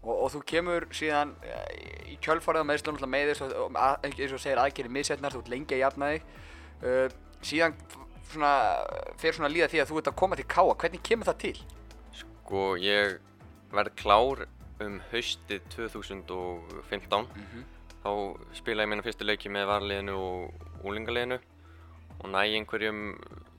[0.07, 4.43] Og, og þú kemur síðan eh, í kjölfarið meðslun alltaf með þess að- eins og
[4.43, 6.27] segir aðgerið missetnar, þú ert lengi að jafna þig.
[6.77, 7.07] Uh,
[7.41, 7.74] síðan
[8.29, 8.51] svona,
[9.17, 10.75] fer svona líða því að þú ert að koma til Káa.
[10.77, 11.55] Hvernig kemur það til?
[12.21, 13.17] Sko ég
[13.74, 14.45] verð klár
[14.86, 17.25] um haustið 2015
[18.04, 18.10] þá
[18.58, 21.39] spila ég mína fyrstu leiki með varliðinu og úlingaliðinu
[22.22, 23.01] og næ einhverjum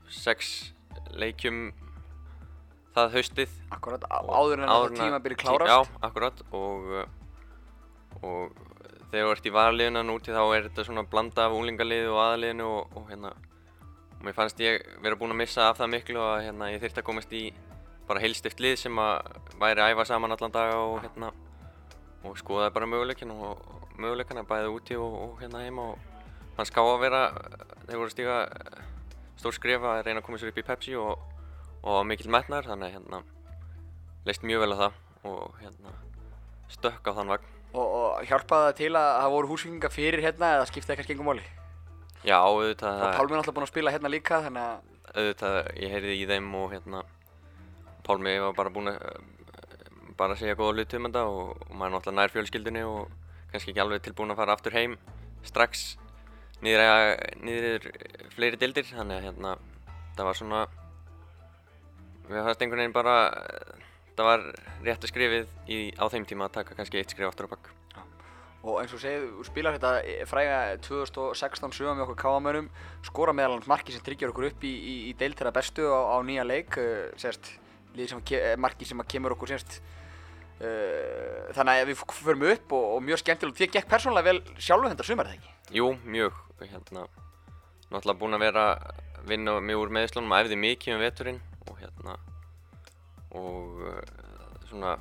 [0.09, 0.73] sex
[1.15, 1.69] leikjum
[2.97, 5.71] það haustið Akkurat, áður en áður þetta en að- tímabili tí- klárast.
[5.71, 6.89] Já, akkurat og,
[8.23, 8.57] og
[9.11, 12.67] þegar þú ert í varliðinu núti þá er þetta svona blanda af úlingaliði og aðaliðinu
[12.79, 13.31] og, og hérna
[14.19, 17.03] og mér fannst ég vera búinn að missa af það miklu og hérna, ég þyrfti
[17.05, 17.43] að komast í
[18.09, 19.29] bara heilstift lið sem að
[19.61, 21.29] væri að æfa saman allan daga og hérna
[22.27, 23.61] og skoðaði bara möguleikin og
[23.99, 25.99] möguleikana bæði úti og, og hérna heima og
[26.57, 27.23] fannst ká að vera
[27.87, 28.39] þeir voru að stíga
[29.39, 31.21] stór skref að reyna að koma sér upp í Pepsi og,
[31.83, 33.23] og mikill metnar þannig að hérna
[34.27, 34.99] leist mjög vel á það
[35.33, 35.95] og hérna
[36.73, 40.53] stökk á þann vagn Og, og hjálpaði það til að það voru húsvíkingar fyrir hérna
[40.57, 41.43] eða skiptaði kannski engum máli?
[42.25, 45.93] já auðvitað Og Pálmi er alltaf búinn að spila hérna líka þannig að auðvitað ég
[45.93, 47.03] heyrði í þeim og hérna
[48.09, 49.21] Pálmi var bara búinn að eh,
[50.19, 53.13] bara segja góða hluti um þetta og, og maður er náttúrulega nær fjölskyldunni og
[53.53, 54.99] kannski ekki alveg tilbúinn að fara aftur heim
[55.47, 55.97] strax
[56.65, 57.87] niður,
[58.35, 59.57] fleiri dildir þannig að hérna
[60.17, 60.63] það var svona
[62.29, 63.17] við fannst einhvern veginn bara
[64.19, 64.47] það var
[64.83, 67.75] rétt að skrifið í, á þeim tíma að taka kannski eitt skrif aftur á bakk
[68.59, 72.71] Og eins og segið, þú spilar þetta eh, fræga 2016 sögum með okkur káamönnum,
[73.07, 76.01] skora meðal hans marki sem tryggjar okkur upp í, í, í deild þeirra bestu á,
[76.11, 77.53] á nýja leik, uh, sérst,
[77.95, 79.79] eh, marki sem að kemur okkur sérst,
[80.59, 85.07] þannig að við förum upp og, og mjög skemmtilegt, þér gekk persónulega vel sjálfu þetta
[85.07, 85.53] sumar, eða ekki?
[85.79, 87.05] Jú, mjög, hérna,
[87.93, 88.65] náttúrulega búinn að vera
[89.29, 92.19] vinna mig úr meðslunum, æfði mikið um veturinn og hérna,
[93.39, 94.03] og uh,
[94.71, 94.97] svona,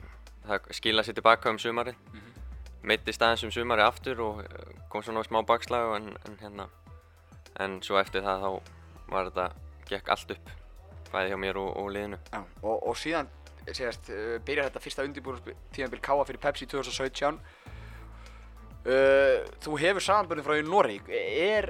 [0.45, 2.27] það skila sér tilbaka um sumarið, mm
[2.87, 6.67] meittist aðeins um sumarið aftur og uh, kom svona smá bakslag en, en hérna,
[7.63, 8.49] en svo eftir það þá
[9.11, 9.47] var þetta,
[9.89, 10.51] gekk allt upp,
[11.11, 12.19] bæði hjá mér og, og liðinu.
[12.31, 12.41] Já.
[12.61, 13.31] Og, og síðan,
[13.75, 17.39] sérst, uh, byrjar þetta fyrsta undirbúinu tíðanbíl Káa fyrir Pepsi 2017.
[18.87, 21.67] Uh, þú hefur samanbörðin frá í Noreg, er,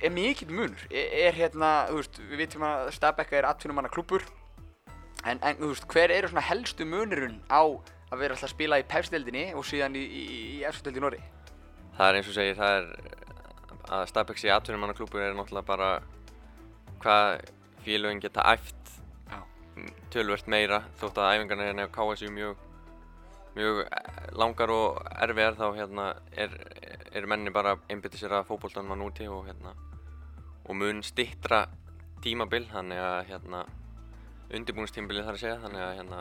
[0.00, 0.86] er mikill munur?
[0.88, 4.24] Er, er hérna, þú veist, við vitum að Stabækka er atvinnumanna klúbbur,
[5.26, 7.60] en, en þú veist, hver eru svona helstu munurinn á
[8.08, 10.24] að vera alltaf að spila í Pepsi-deldinni og síðan í, í,
[10.56, 11.28] í Efstu-deldi í Noregi?
[11.98, 13.18] Það er eins og segir, það er
[13.98, 15.90] að Starbucks í atvinnumannaklúpur er náttúrulega bara
[17.02, 17.44] hvað
[17.84, 18.77] félögin geta æft.
[20.12, 22.64] Tölvert meira þótt að æfingarna hérna á KSU mjög
[23.58, 26.54] mjög eh, langar og erfiðar þá hérna er,
[27.12, 29.74] er menni bara að einbytta sér að fótboltanum að núti og hérna
[30.68, 31.64] og mun stittra
[32.24, 33.62] tímabil þannig að hérna
[34.54, 36.20] undirbúinstímabilið þarf að segja þannig að hérna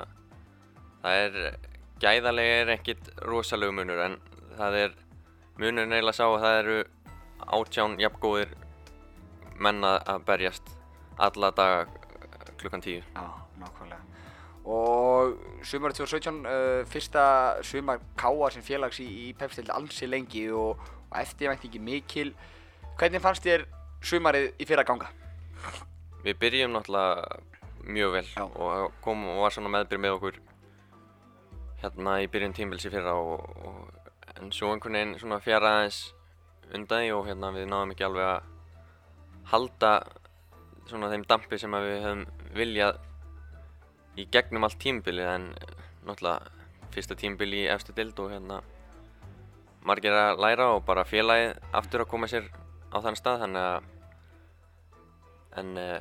[1.04, 1.60] það er
[2.02, 4.18] gæðarlega er ekkit rosalegu munur en
[4.58, 4.96] það er
[5.58, 6.80] munurinn eiginlega sá að það eru
[7.58, 8.56] átján jafngóðir
[9.58, 10.74] menn að berjast
[11.18, 13.02] alla daga eh, klukkan tíu.
[13.16, 13.47] Nákvæmlega.
[14.68, 17.24] Og sumarið 2017, uh, fyrsta
[17.64, 22.34] sumar Káa sem félags í, í Pepsi-deldi ansi lengi og, og eftirvæntingi mikil.
[23.00, 23.64] Hvernig fannst þér
[24.04, 25.08] sumarið í fyrra ganga?
[26.26, 27.40] Við byrjum náttúrulega
[27.88, 28.44] mjög vel Já.
[28.44, 30.40] og kom og var svona meðbyrð með okkur
[31.82, 36.02] hérna í byrjun tímbils í fyrra og, og, en svo einhvern veginn svona fjara aðeins
[36.76, 38.50] undan og hérna við náðum ekki alveg að
[39.54, 39.92] halda
[40.90, 42.26] svona þeim dampi sem við höfum
[42.58, 43.00] viljað
[44.18, 45.76] í gegnum allt tímabilið en eh,
[46.08, 46.56] náttúrulega
[46.94, 48.62] fyrsta tímabili í efstu dild og hérna
[49.88, 52.50] margir að læra og bara félagið aftur að koma sér
[52.92, 53.94] á þann stað þannig að
[55.58, 56.00] en uh,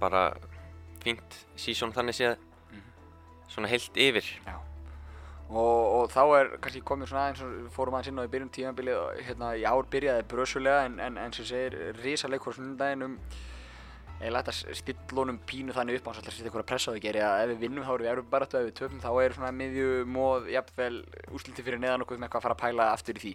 [0.00, 0.22] bara
[1.02, 2.36] fínt sísón þannig séð
[3.52, 4.56] svona heilt yfir Já.
[5.52, 8.52] Og, og þá er kannski komið svona eins og fórum aðeins inn á í byrjun
[8.56, 13.04] tímabilið og hérna í ár byrjaði brösulega en, en, en sem segir risaleikur á sunnudaginn
[13.04, 13.18] um
[14.22, 16.92] eða lætt að stilla honum pínu þannig upp á hans að setja ykkur að pressa
[16.92, 19.02] á því geri að ef við vinnum þá erum við erum bara ef við töpum
[19.02, 20.98] þá er svona miðjum og jafnvel
[21.34, 23.32] úsliti fyrir neðan okkur með eitthvað að fara að pæla aftur í því.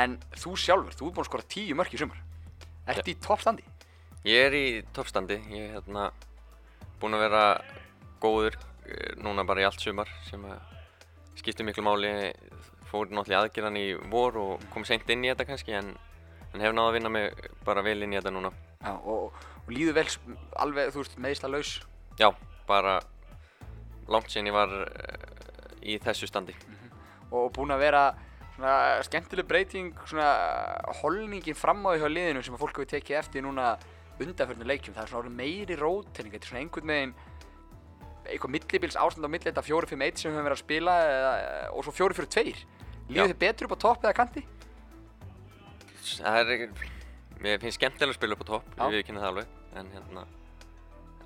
[0.00, 2.22] En þú sjálfur, þú ert búinn að skora tíu mörk í sumar.
[2.86, 3.66] Ertu í toppstandi?
[4.26, 6.08] Ég er í toppstandi, ég er hérna
[7.00, 7.44] búinn að vera
[8.22, 8.56] góður
[8.88, 10.42] eh, núna bara í allt sumar sem
[11.36, 12.32] skiptir miklu máli.
[12.86, 15.90] Fór náttúrulega aðgerðan í vor og kom seint inn í þetta kannski en,
[16.54, 18.52] en hef náða að vinna mig bara vel inn í þetta núna.
[18.78, 19.34] Já, og,
[19.66, 20.08] og líður vel
[20.62, 21.76] alveg, þú veist, meðisla laus
[22.16, 22.30] Já,
[22.68, 23.00] bara
[24.08, 25.26] langt síðan ég var eh,
[25.84, 26.54] í þessu standi.
[27.34, 28.04] Og búinn að vera
[28.54, 30.30] svona skemmtileg breyting, svona
[31.02, 33.74] holningin fram á því hjá liðinu sem að fólk hefur tekið eftir núna
[34.16, 34.96] undanförnum leikjum.
[34.96, 37.16] Það er svona meiri rótering, þetta er svona einhvern veginn
[38.26, 41.34] eitthvað millibils ástand á milli þetta 4-5-1 sem við höfum verið að spila eða,
[41.76, 42.56] og svo 4-4-2.
[43.10, 44.42] Líður þið betur upp á topp eða kanti?
[46.16, 46.66] Það er,
[47.44, 50.24] mér finnst skemmtilega að spila upp á topp, ég viðkynna það alveg en hérna,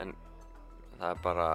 [0.02, 0.14] en
[0.98, 1.48] það er bara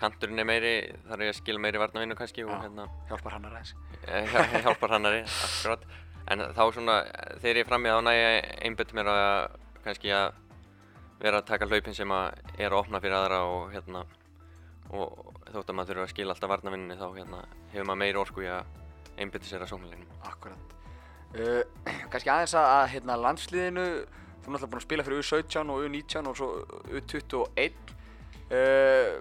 [0.00, 0.74] kanturinn er meiri,
[1.08, 2.60] þarf ég að skila meiri varnavinnu kannski og Já.
[2.64, 3.72] hérna Hjálpar hann að ræðis.
[4.06, 5.82] Eh, hjá- hjálpar hannari, akkurat
[6.30, 6.94] en þá svona,
[7.42, 10.32] þegar ég er frammi þá næ ég einbett mér að kannski að
[11.20, 14.04] vera að taka hlaupin sem að er að opna fyrir aðra og hérna
[14.90, 18.42] og þótt að maður þurfa að skila alltaf varnavinninni þá hérna hefur maður meiri orku
[18.42, 18.64] í að
[19.20, 20.72] einbetta sér að sóknarleginum Akkurat.
[21.30, 21.62] Uh,
[22.10, 23.84] kannski aðeins að, að hérna, landsliðinu,
[24.40, 26.48] þú er náttúrulega búinn að spila fyrir U17 og U19 og svo
[26.96, 27.94] U21.
[28.50, 29.20] Uh,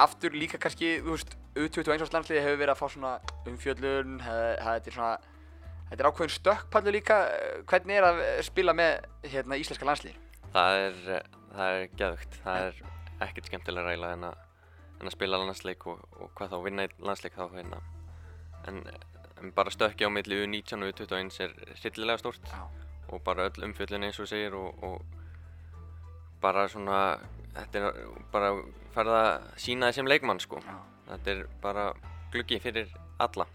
[0.00, 3.12] aftur líka kannski, þú veist, U21 árs landsliði hefur verið að fá svona
[3.50, 5.18] umfjöllun, það það- þetta er svona,
[5.90, 7.18] þetta er ákveðin stökkpallu líka.
[7.28, 10.16] Uh, Hvernig er að spila með hérna, íslenska landsliði?
[10.52, 11.22] Það er, eh,
[11.56, 12.82] það er geðvögt, það er
[13.26, 14.36] ekkert skemmtilega ræla en að,
[15.00, 17.78] en að spila landsleik og, og hvað þá vinna í landsleik þá hérna
[18.68, 18.82] en,
[19.40, 22.68] en bara stökki á milli U19 og U21 er hryllilega stórt Já.
[23.12, 25.02] Og bara öll umfjöllun eins og segir og, og
[26.42, 27.00] bara svona
[27.54, 27.98] þetta er
[28.32, 28.54] bara
[28.94, 30.78] farið að sína þið sem leikmann sko Já.
[31.12, 31.90] þetta er bara
[32.32, 33.48] gluggi fyrir alla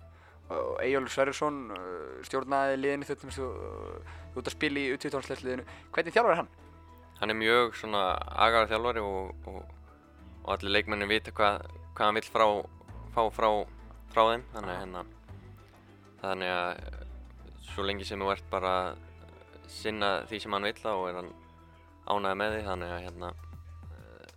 [0.47, 5.65] Og Eyjólfur Sverrisson uh, stjórnaði liðinu þau þú þú ert að spila í U21 landsliðinu.
[5.91, 6.51] Hvernig þjálfar er hann?
[7.19, 8.03] hann er mjög svona
[8.45, 9.61] agaður þjálfari og, og,
[10.43, 11.65] og allir leikmennin vita hvað,
[11.97, 12.45] hvað hann vill frá,
[13.15, 13.49] fá frá,
[14.13, 15.03] frá þeim þannig að hérna
[16.21, 16.83] þannig að
[17.71, 18.73] svo lengi sem þú ert bara
[19.71, 21.31] sinna því sem hann vill þá er hann
[22.07, 23.31] ánægði með því þannig að hérna
[23.87, 24.35] eh,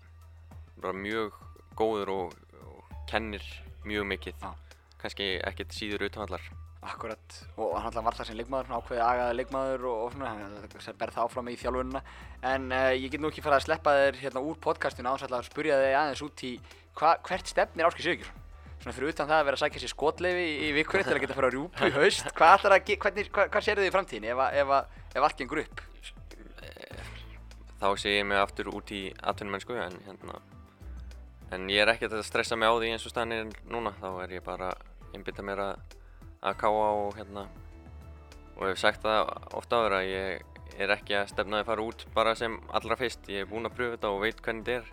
[0.80, 1.38] bara mjög
[1.78, 3.46] góður og, og kennir
[3.86, 4.50] mjög mikið Já.
[5.00, 9.34] kannski ekkert síður utanvallar Akkurat, og hann alltaf var það sem leikmaður, svona ákveðið agaði
[9.36, 12.00] leikmaður og, og svona, hann sem berð það áfram í þjálfunina.
[12.48, 15.44] En uh, ég get nú ekki farið að sleppa þér hérna úr podcastinu áns að
[15.44, 16.54] spurja þig aðeins út í
[16.96, 18.46] hva, hvert stefnir Áskil Sigurðsson?
[18.80, 21.22] Svona fyrir utan það að vera að sækja sér skotleifi í, í vikunni til að
[21.24, 23.94] geta að fara að rjúpa í haust, hvað að, hvernig, hvað, hvað sér þið í
[23.96, 24.72] framtíðinni ef, ef,
[25.12, 25.82] ef allt gengur upp?
[27.80, 30.36] þá sé ég mig aftur út í atvinnumennsku en hérna
[31.54, 33.90] en ég er ekkert að stressa mig á því eins og staðan er núna.
[33.98, 35.96] Þá er ég bara að einbytta mér að
[36.40, 37.48] að káa og hérna
[38.56, 42.04] og hef sagt það ofta áður að ég er ekki að stefna að fara út
[42.14, 43.26] bara sem allra fyrst.
[43.32, 44.92] Ég er búinn að pröfa þetta og veit hvernig þetta er.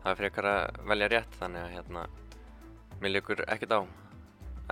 [0.00, 2.04] Það er frekar að velja rétt þannig að hérna
[3.00, 3.80] mér líkur ekkert á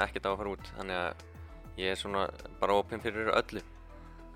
[0.05, 1.27] ekkert á að fara út þannig að
[1.79, 2.29] ég er svona
[2.61, 3.65] bara opinn fyrir öllu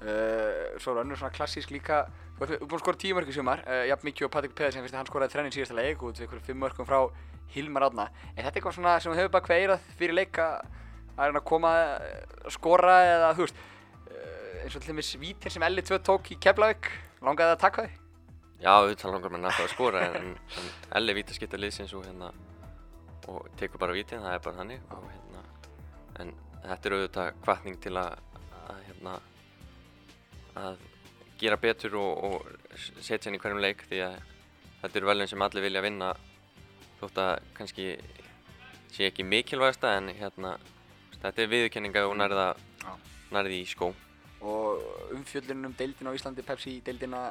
[0.02, 2.00] Uh, svo er önnur svona klassísk líka
[2.34, 4.82] Þú ert búinn að skora tíu mörg í sumar uh, Jafn mikið og Patrik Pedersen
[4.82, 6.98] finnst að hann skoraði þrennin síðasta leik út við ykkur fimm mörgum frá
[7.54, 11.46] Hilmar Átna Er þetta eitthvað svona sem hefur bara kveirað fyrir leika að reyna að
[11.52, 15.86] koma eh, að skora eða þú veist uh, eins og til dæmis vítir sem Elli
[15.86, 16.90] 2 tók í Keflavík
[17.22, 17.98] langaði að taka þig?
[18.58, 20.34] Já, auðvitað langar mér náttúrulega að skora en,
[20.98, 22.34] en skipta liðsins og hérna
[23.30, 24.88] og tekur bara vítin, það er bara þannig.
[24.90, 25.44] Og hérna
[26.22, 26.32] en
[26.62, 28.18] þetta er auðvitað kvartning til að,
[28.62, 29.14] að hérna
[30.62, 30.82] að
[31.40, 34.18] gera betur og, og setja henni í hverjum leik því að
[34.82, 36.12] þetta eru velun sem allir vilja vinna
[37.00, 37.86] þótt að kannski
[38.92, 40.56] sé ekki mikilvægasta en hérna
[41.16, 42.52] þetta er viðurkenninga og nærða
[43.32, 43.92] nærði í skó.
[44.42, 47.30] Og umfjöllunum um deildina á Íslandi, Pepsi deildina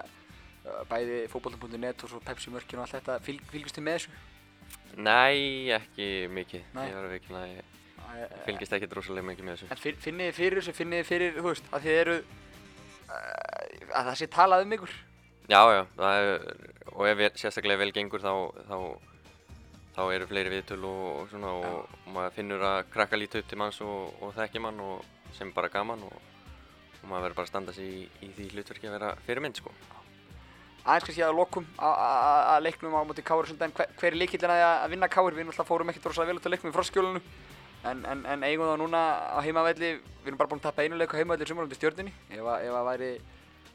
[0.90, 4.20] bæði fótbolta.net og svo Pepsi mörkin og allt þetta, Fylg, fylgist þið með þessu?
[4.98, 6.64] Nei, ekki mikið.
[6.76, 6.88] Nei.
[6.90, 9.70] ég var að veikina að ég eh, fylgist ekkert rosalega mikið með þessu.
[9.72, 13.96] En finn- finnið þið fyrir þessu, finnið þið fyrir, þú veist, að þið eru uh,
[14.00, 14.98] að það sé talað um ykkur?
[15.52, 16.44] Já, já, það er,
[16.92, 18.34] og ef vel- sérstaklega vel gengur þá,
[18.68, 18.78] þá,
[19.96, 23.50] þá eru fleiri viðtöl og, og svona og, og maður finnur að krakka lítið upp
[23.52, 26.14] til manns og, og þekki mann og sem bara gaman og,
[27.02, 29.74] og maður verður bara að standa sig í, í því hlutverki að vera fyrirmynd sko.
[30.82, 34.18] Aðeins kannski að lokum að- að að leiknum á móti Káur svolítið, hver, hver er
[34.18, 35.36] líkillin að, að vinna Káur?
[35.38, 37.22] Við náttúrulega fórum ekkert rosalega vel út af leiknum í frostskjólinu
[37.92, 39.02] en, en, en eigum þá núna
[39.34, 39.92] á heimavelli,
[40.24, 42.42] við erum bara búin að tappa einu leik á heimavelli í sumar undir stjórninni ef,
[42.46, 43.12] að- ef að væri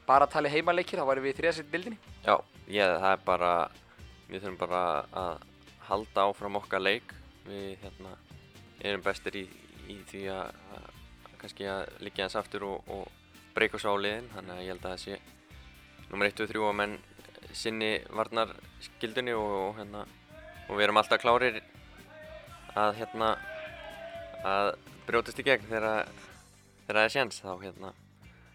[0.06, 2.36] bara að tala heimaleikir þá væri við í þriðasett bildinni Já,
[2.70, 3.52] ég, það er bara,
[4.30, 4.82] við þurfum bara
[5.14, 5.38] að
[5.86, 7.14] halda áfram okkar leik.
[7.46, 8.16] Við hérna,
[8.82, 9.44] erum bestir í,
[9.86, 10.86] í því að, að
[11.38, 13.06] kannski að liggja hans aftur og, og
[13.54, 14.26] breyka svo á liðin.
[14.34, 15.18] Þannig að ég held að það sé
[16.16, 16.92] nummer 1 og 3 að menn
[17.52, 20.04] sinni varnar skildunni og, og, hérna,
[20.64, 21.58] og við erum alltaf klárir
[22.72, 23.34] að, hérna,
[24.40, 24.70] að
[25.04, 26.08] brjótast í gegn þegar,
[26.86, 27.40] þegar það er séns.
[27.44, 27.90] Þá hérna,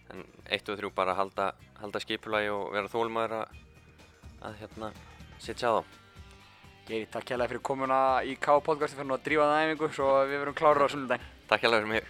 [0.10, 0.26] en
[0.58, 1.52] 1 og 3 bara halda,
[1.84, 3.62] halda skipulagi og vera þólmaður að,
[4.50, 4.92] að hérna,
[5.38, 6.00] sitja á þá.
[6.90, 10.58] Geiri, takk hérlega fyrir komuna í K-podcasti fyrir að drífa það æfingu svo við verum
[10.58, 12.10] klárar á sunnudaginn Takk hérlega fyrir mig.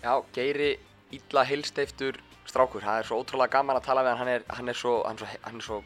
[0.00, 0.70] Já, Geiri,
[1.12, 4.68] illa heilsteiftur strákur, það er svo ótrúlega gaman að tala við hann, hann er, hann
[4.72, 5.80] er svo, hann er svo, hann er svo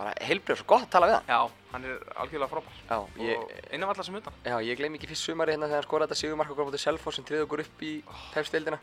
[0.00, 1.40] bara heilbrið, svo gott að tala við hann Já,
[1.72, 2.80] hann er algjörlega frábær.
[2.88, 4.40] Já, ég, Og innan allar sem utan.
[4.46, 6.80] Já, ég gleym ekki fyrst sumari hérna þegar hann skoraði þetta sigumark okkur á móti
[6.80, 7.92] Selfoss sem triði okkur upp í
[8.32, 8.80] pepsdeildina.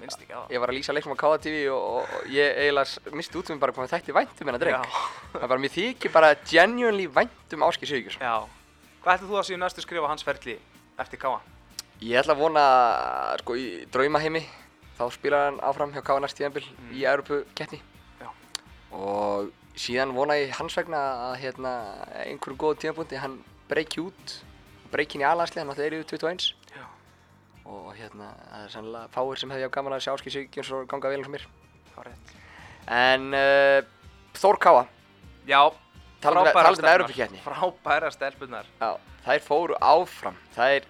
[0.00, 0.48] Minnst ekki það.
[0.50, 3.60] Ég var að lýsa leiknum á KTV og, og, og ég eiginlega missti út um
[3.62, 4.80] bara hvað þætti væntum hennar dreng.
[4.82, 5.04] Já.
[5.34, 8.24] Það er bara, mér þykir bara genuinely væntum Áskei Sigurðsson.
[8.24, 8.34] Já.
[9.04, 10.56] Hvað ætlum þú að séu næstu skrifa hans ferli
[10.98, 11.38] eftir Káa?
[12.02, 12.64] Ég ætla að vona,
[13.44, 14.42] sko, í draumaheimi,
[14.98, 17.80] þá spilar hann áfram hjá K næst tíðanbill í Európu-keppni.
[18.20, 18.28] Já.
[18.94, 21.74] Og síðan vona ég hans vegna að hérna,
[22.24, 23.38] einhverjum góðu tíðanbúndi, hann
[23.70, 24.36] breyki út,
[24.92, 26.50] breyki inn í alansli, hann er yfir 21.
[26.74, 26.84] Já.
[27.64, 31.10] og hérna, það er sannlega fáir sem hefði á gaman að sjá Áskei Sigurðsson ganga
[31.10, 31.46] vel eins og mér.
[31.94, 32.12] Það.
[32.94, 33.80] En uh,
[34.34, 34.84] Þór Káa,
[35.46, 36.94] Já, um stelpurnar.
[36.94, 37.40] Evropakeppni.
[37.44, 38.68] Frábæra stelpunar.
[38.80, 40.36] Já, þær fóru áfram.
[40.56, 40.86] Þær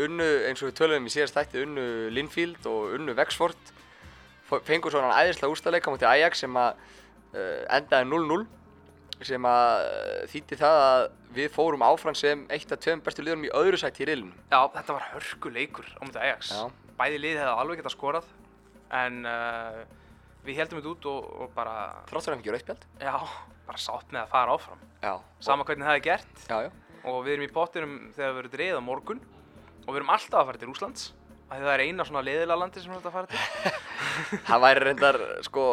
[0.00, 1.84] unnu, eins og við töluðum í síðast þætti, unnu
[2.16, 3.72] Linfield og unnu Wexford.
[4.48, 6.74] Fó- Fengu svona æðislega úrstæðleika mútið Ajax sem að
[7.34, 8.46] uh, endaði 0-0
[9.22, 11.04] sem að uh, þýtti það að
[11.36, 14.34] við fórum áfram sem eitt af tveim bestu liðunum í öðru sæti í riðlunum.
[14.50, 16.52] Já, þetta var hörku leikur á mútið Ajax.
[16.56, 16.64] Já.
[16.98, 18.26] Bæði lið hefði alveg getað skorað,
[18.92, 19.82] en uh,
[20.44, 21.76] við heldum þetta út og, og bara,
[22.10, 22.84] Þráttur hann ekki rauðspjald.
[23.00, 23.14] já,
[23.68, 24.82] bara sátt með að fara áfram.
[25.02, 25.12] Já.
[25.42, 26.70] Sama hvernig það er gert Já, já.
[27.08, 29.22] og við erum í pottinum þegar við verðum dreigð á morgun
[29.82, 31.10] og við erum alltaf að fara til Úslands
[31.52, 33.80] af því það er eina svona leiðilega landi sem við erum að fara til.
[34.48, 35.64] Það væri reyndar, sko,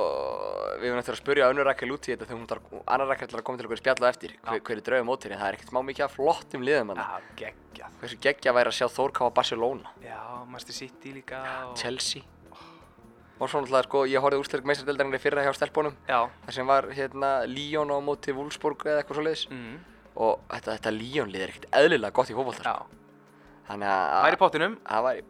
[0.79, 3.29] við höfum eftir að spurja önnur Rakel út í þetta þegar hún þarf, annar Rakel
[3.29, 5.57] að koma til okkur spjalla á eftir, hver, hver er draugum mótir, en það er
[5.57, 6.99] ekkert smá mikið af flottum liðum hann.
[6.99, 7.95] Já, geggjað.
[8.01, 10.19] Hversu geggja væri að sjá Þór Káa Barcelona, Já,
[10.51, 11.73] Master City líka og...
[11.79, 12.27] Chelsea.
[13.39, 16.25] Og svo náttúrulega, sko, ég horfði úrstöðug meistardildarinnar í fyrra hjá stelpunum, Já.
[16.43, 19.45] þar sem var, hérna, Lyon á móti Wolfsburg eða eitthvað svoleiðis.
[19.53, 19.77] Mm.
[20.19, 22.73] Og þetta, þetta Lyon lið er ekkert eðlilega gott í fótbolta,
[23.69, 23.75] Já.
[23.75, 24.75] Þannig Það er í að pottinum.
[24.89, 25.23] það væri-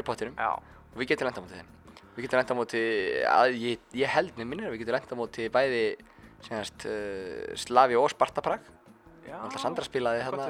[0.00, 0.34] í pottinum.
[0.38, 0.50] Já.
[0.90, 1.70] Og við getum lenda á móti þeim.
[2.16, 2.80] Við getum lenda á móti,
[3.26, 5.82] að ég, ég held með minnir að við getum lenda á móti bæði
[6.46, 8.60] senast, uh, Slavi og Sparta Prag.
[9.26, 9.36] Já.
[9.42, 10.46] Alltaf Sandra spilaði hérna.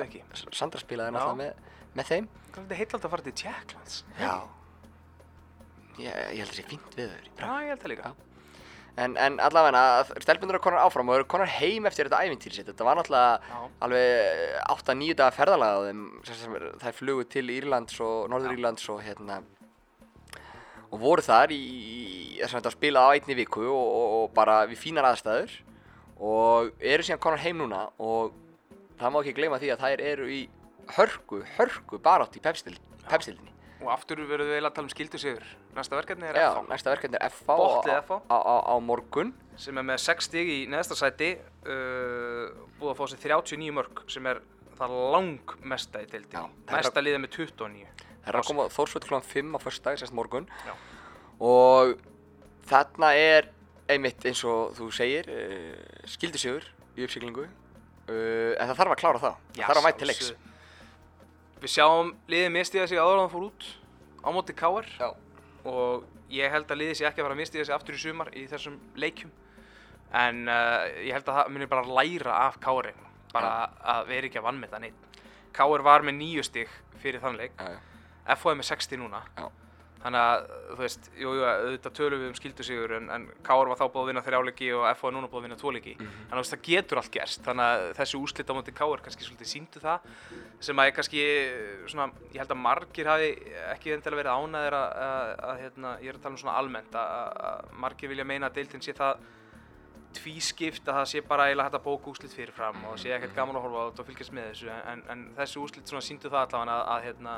[0.52, 1.16] Sandra spilaði Já.
[1.16, 1.54] náttúrulega með,
[1.96, 2.28] með þeim.
[2.50, 4.04] Það er þetta heitlald að fara til Tjekklands.
[4.20, 4.34] Já.
[6.00, 8.12] Ég, ég held að það sé fínt við þau Já, ég held það líka.
[8.98, 12.66] En, en allavega, stelpundur eru konar áfram og eru konar heim eftir þetta ævintýri sitt.
[12.72, 13.60] Þetta var náttúrulega Já.
[13.86, 16.02] alveg 8-9 daga ferðalega á þeim.
[16.26, 19.42] sem er- flugu til Írlands og Norður Írlands og hérna
[20.90, 24.66] og voru þar í, þess að þetta spila á einni viku og, og, og bara
[24.66, 25.52] við fínar aðstæður
[26.18, 28.32] og eru síðan konar heim núna og
[28.98, 30.40] það má ekki gleyma því að þær eru í
[30.96, 33.54] hörku, hörku barátt í pepstildinni.
[33.80, 35.44] Og aftur verðum við eiginlega að tala um skildu sigur.
[35.76, 38.18] Næsta verkefni er Já, FH næsta verkefni er FH Botnlið á, FH.
[38.28, 39.30] á, morgun.
[39.60, 44.02] sem er með 6 stig í neðsta sæti uh, búið að fá sér 39 mörg
[44.12, 44.42] sem er
[44.76, 47.88] það langmesta í Já, er Næsta liðið með 29.
[48.20, 49.22] Það er að koma Þórsvöld kl.
[49.32, 50.48] 5 á fyrst dag, sérst morgun.
[50.68, 50.74] Já.
[51.40, 51.96] Og
[52.68, 53.48] þarna er
[53.90, 56.68] einmitt eins og þú segir, uh, skildisjögur
[57.00, 57.48] í uppsiglingu.
[58.10, 59.42] Uh, en það þarf að klára það.
[59.56, 60.32] Já, það þarf að mæta til leiks.
[61.60, 63.68] Við sjáum liðið mistiða sig áður en það fór út
[64.20, 64.54] á móti
[65.00, 65.08] Já.
[65.64, 68.30] og ég held að liðið sé ekki að fara að mistiða sig aftur í sumar
[68.32, 69.32] í þessum leikjum
[70.16, 72.94] en uh, ég held að það munir bara læra af Káari
[73.32, 75.20] bara að vera ekki að vannmeta neitt
[75.54, 77.80] Káar var með nýju stig fyrir þann leik Já, já.
[78.36, 79.46] FH er með 60 núna Já.
[80.00, 83.68] Þannig að þú veist, jú, jú, auðvitað tölum við um skildu sigur en, en Káar
[83.68, 86.14] var þá búið að vinna þrjáleiki og FH er núna búið að vinna tvoleiki Mhm.
[86.30, 87.42] þannig að veist, það getur allt gerst.
[87.44, 90.08] Þannig að þessi úrslit á móti Káar kannski svolítið síndu það
[90.60, 91.24] sem að ég kannski
[91.92, 93.28] svona, ég held að margir hafi
[93.74, 96.96] ekki endilega verið ánæðir að, að, að hérna, ég er að tala um svona almennt
[96.96, 99.20] að, margir vilja meina að deildin sé það
[100.16, 103.54] tvískipt að það sé bara eiginlega hægt að bóka úslit fyrirfram og sé ekkert gaman
[103.60, 104.70] að horfa á þetta og fylgjast með þessu.
[104.90, 107.34] En, en þessi úslit svona síndu það allavega að, að hérna,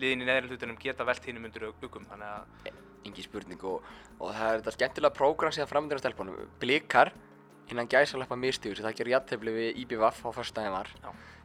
[0.00, 3.84] liðin í neðri hlutunum geta velt hinnum undir augum þannig að Engi spurning og,
[4.20, 6.36] og það er þetta skemmtilega prógram síðan framöndir á stelpunum.
[6.60, 7.12] Blikar,
[7.72, 10.90] innan gæsalappa mistugur sem það gerir jættefli við IBVF á fyrstæðin var,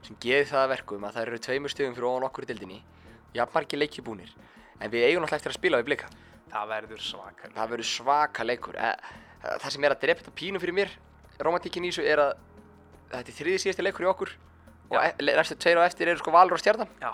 [0.04, 2.82] sem geði það að verkum að það eru tveimur stöðum fyrir ofan okkur í dildinni,
[3.38, 4.36] jafnmargi leikir búnir.
[4.82, 6.12] En við eigum náttúrulega eftir að spila við blika.
[6.52, 7.52] það verður svakar.
[7.56, 8.76] Það verður svaka leikur.
[8.76, 10.92] E, e, það sem er að drepa þetta pínu fyrir mér,
[11.44, 12.34] romantíkin í þessu er að
[13.12, 14.32] þetta er þriði síðasti leikur í okkur
[14.92, 15.02] og Já.
[15.08, 16.92] e, næstu tveir á eftir eru sko Valur og Stjarnan.
[17.02, 17.12] Já,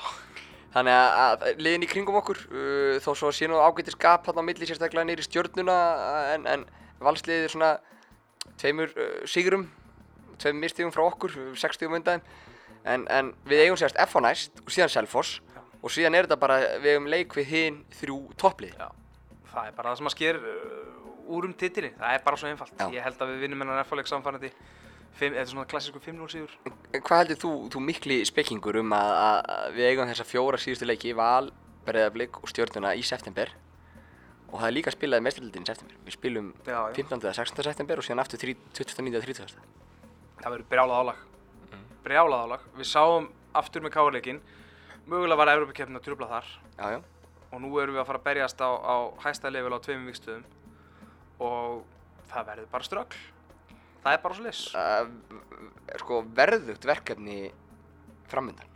[0.72, 4.40] Þannig að, að liðin í kringum okkur, uh, þó svo sé nú ágættir skap hann
[4.40, 5.78] á milli sérstaklega nýri stjörnuna
[6.36, 6.64] en, en
[7.04, 7.72] valsliðið er svona
[8.62, 9.66] tveimur uh, sigurum,
[10.40, 12.24] tveimur mistíðum frá okkur, uh, sex stíðum undan
[12.88, 15.60] en, en við eigum sérst F á næst og síðan Selfoss Já.
[15.60, 18.78] og síðan er þetta bara, við eigum leik við hinn þrjú topplið.
[18.80, 18.88] já.
[19.52, 21.96] Það er bara það sem að sker uh, úr um titilin.
[22.00, 22.78] Það er bara svo einfalt.
[22.80, 22.88] Já.
[22.96, 24.52] Ég held að við vinnum hennar F-leik samfærandi.
[25.20, 26.54] Þetta er svona klassísku 5-0 sigur.
[26.96, 30.62] En Hvað heldur þú, þú mikli spekkingur um að, að, að við eigum þessa fjóra
[30.62, 31.52] síðustu leiki, Val,
[31.86, 33.52] Breiðablík og stjörnuna í september
[34.52, 36.00] og það er líka spilaði mestrarildin í september.
[36.06, 36.96] Við spilum Já, já.
[36.98, 37.22] 15.
[37.24, 37.64] eða 16.
[37.70, 39.14] september og síðan aftur 29.
[39.16, 39.54] og 30.
[40.42, 41.22] Það verður brjálað álag.
[42.04, 42.66] Brjálað álag.
[42.76, 43.30] Við sáum
[43.62, 44.42] aftur með káleikin.
[45.08, 46.50] Mögulega var Evrópakeppnin að trubla þar.
[46.76, 47.00] Já, já.
[47.52, 50.44] Og nú erum við að fara að berjast á, á hæsta level á tveimum vikstöðum.
[51.42, 51.82] Og
[52.32, 53.22] það verður bara ströggl.
[54.02, 54.66] Það er bara svo lis.
[54.76, 57.40] uh, sko verðugt verkefni
[58.32, 58.72] framöndan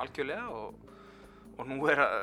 [0.00, 0.74] algjörlega og,
[1.58, 2.16] og nú er að,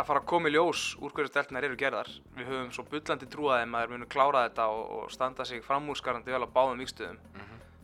[0.00, 2.10] að fara að koma í ljós úr hverju steltnar eru gerðar.
[2.36, 6.34] Við höfum svo bullandi trúaðið að þeir munu klára þetta og, og standa sig framúrskarandi
[6.34, 7.20] vel á báðum vikstöðum.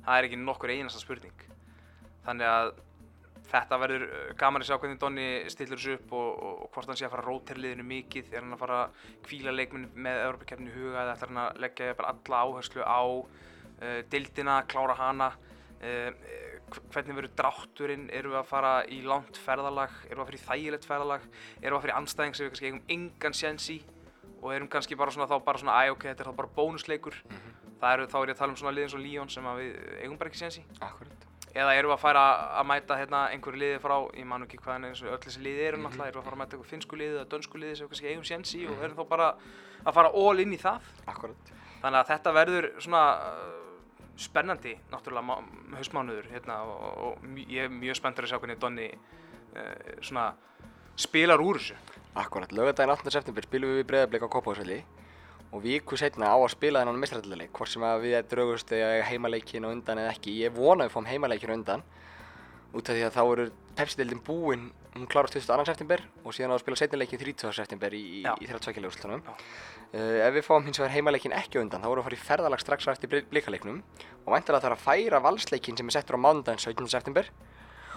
[0.03, 1.44] Það er ekki nokkur einasta spurning.
[2.27, 2.72] Þannig að
[3.53, 6.98] þetta verður uh, gaman að sjá hvernig Donni stillir þessu upp og, og, hvort hann
[6.98, 8.33] sé að fara að rótera liðinu mikið.
[8.33, 11.64] Er hann að fara að kvíla leikminn með Európa-keppni í huga eða ætlar hann að
[11.64, 13.03] leggja jafnvel alla áherslu á
[13.82, 15.32] uh, deildina, klára hana.
[15.82, 16.12] Uh,
[16.72, 20.38] hv- hvernig verður drátturinn, erum við að fara í langt ferðalag, erum við að fara
[20.38, 21.24] í þægilegt ferðalag,
[21.60, 23.80] erum við að fara í anstæðing sem við kannski eigum engan séns í
[24.42, 27.18] og erum kannski bara svona þá bara svona, æ ok, þetta er þá bara bónusleikur.
[27.82, 30.16] Það eru, þá er ég að tala um svona liðin svo Líón sem við eigum
[30.18, 30.64] bara ekki séns í.
[30.80, 32.20] Akkurat Eða erum við að fara
[32.56, 35.66] að mæta hérna einhverju liði frá, ég man ekki hvaðan eins og öll þessi liði
[35.66, 37.84] eru náttúrulega, erum við að fara að mæta einhver finnsku liði eða dönsku liði sem
[37.84, 39.26] við kannski eigum séns í og erum þá bara
[39.82, 40.86] að fara all in í það.
[41.12, 43.02] Akkurat Þannig að þetta verður svona
[44.20, 48.88] spennandi, náttúrulega má- haustmánuður hérna og, og ég er mjög spenntur að sjá hvernig Donni
[48.92, 50.33] uh, svona
[50.96, 51.79] spilar úr þessu.
[52.20, 53.14] Akkurat, lögadaginn 8.
[53.14, 54.83] september spilum við breyðarbleik á Kópavásvelli
[55.53, 58.70] og viku setna á að spila þennan mistrættileik hvort sem að við draugust
[59.09, 61.83] heimaleikin á undan eða ekki ég vona að við fáum heimaleikin á undan
[62.72, 63.46] út af því að þá eru
[63.77, 65.64] Pepsi-deildin búinn hún klárast 22.
[65.70, 67.52] september og síðan á að spila setnileikin 30.
[67.57, 68.35] september í, í, Já.
[68.37, 69.33] í þeirra tveikjalegu úrslutunum Já.
[69.33, 72.26] uh, ef við fáum hins vegar heimaleikin ekki undan þá vorum við að fara í
[72.28, 73.81] ferðalag strax eftir blíkaleiknum
[74.26, 76.92] og væntalega þarf að færa valsleikin sem er settur á mánudaginn 17.
[76.92, 77.31] september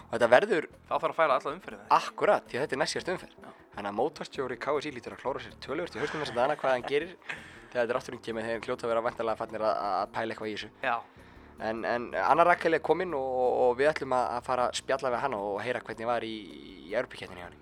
[0.06, 1.86] og þetta verður Þá þarf að færa alla umferðið.
[1.98, 3.38] Akkurat, því að þetta er næst síðast umferð.
[3.76, 6.76] Þannig að mótvarstjóri KSI lítur að klóra sér tölvört í haustum þess að dana hvað
[6.76, 10.14] hann gerir þegar þetta er afturinn kemur þegar hljóta að vera vantarlega fannir að, að
[10.16, 10.70] pæla eitthvað í þessu.
[10.86, 10.96] Já,
[11.60, 15.12] En, en Anna Rakel er kominn og, og við ætlum að, að fara að spjalla
[15.14, 16.34] við hana og heyra hvernig var í,
[16.88, 17.62] í Europakettinni hjá henni.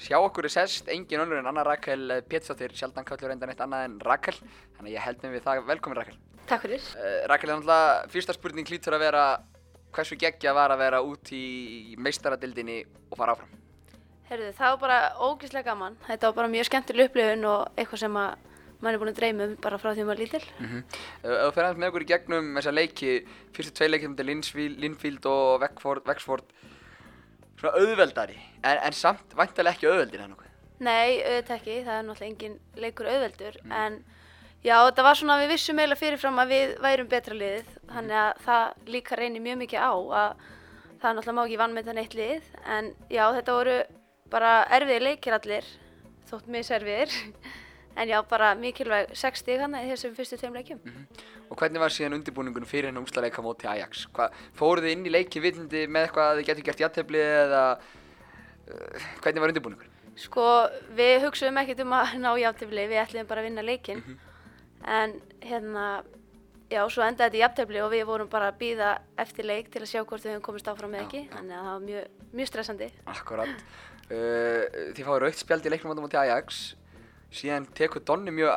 [0.00, 3.86] Sjá okkur er sest, engin önnur en Anna Rakel Pétursdóttir, sjaldan kallur reyndan eitt annað
[3.88, 4.36] en Rakel,
[4.76, 6.18] þannig að ég held með við það, velkomin Rakel.
[6.48, 6.86] Takk fyrir.
[6.96, 9.24] Uh, Rakel, er náttúrulega, fyrsta spurning hlýtur að vera
[9.92, 12.78] hversu geggja var að vera út í meistaradildinni
[13.10, 13.56] og fara áfram.
[14.30, 15.98] Herðu, það var bara ógeðslega gaman.
[16.06, 18.49] Þetta var bara mjög skemmtileg upplifun og eitthvað sem að
[18.80, 20.42] mann er búin að dreyma um bara frá því maður er lítil.
[20.60, 20.76] Uh,
[21.22, 23.16] ef þú fer aðeins með okkur í gegnum þessa leiki,
[23.56, 24.30] fyrstu tvei leikið til
[24.84, 26.54] Linfield og Vexford,
[27.60, 30.50] svona auðveldari, en, en samt væntalega ekki auðveldir það nokkuð.
[30.80, 31.76] Nei, auðvitað ekki.
[31.84, 33.58] Það er náttúrulega engin leikur auðveldur.
[33.68, 33.98] En
[34.64, 37.74] já, þetta var svona að við vissum eiginlega fyrirfram að við værum betra liðið.
[37.90, 40.46] Þannig að það líka reynir mjög mikið á að
[41.02, 42.48] það náttúrulega má ekki vannmynda neitt lið.
[42.76, 43.76] En já, þetta voru
[44.32, 45.68] bara erfiðir leikir allir,
[46.30, 47.18] þótt miserfiðir.
[47.98, 50.82] En já, bara mikilvæg 6 stík hann í þessum fyrstu tveim leikjum.
[51.50, 54.06] Og hvernig var síðan undirbúningun fyrir hennar úrslaleika móti Ajax?
[54.56, 59.08] Fóruð þið inn í leiki vitandi með eitthvað að þið getur gert jættefli eða uh,
[59.24, 59.90] hvernig var undirbúningun?
[60.20, 60.46] Sko,
[60.96, 64.02] við hugsaðum ekkert um að ná jafntefli, við ætlum bara að vinna leikinn.
[64.86, 65.86] En hérna,
[66.70, 69.82] já, svo endaði þetta í jafntefli og við vorum bara að býða eftir leik til
[69.82, 71.26] að sjá hvort við höfum komist áfram eða ekki.
[71.34, 72.04] Þannig að það var mjög,
[72.38, 72.92] mjög stressandi.
[73.10, 73.66] Akkurat.
[74.10, 74.62] Uh,
[77.30, 78.50] Síðan tekur Donni mjög,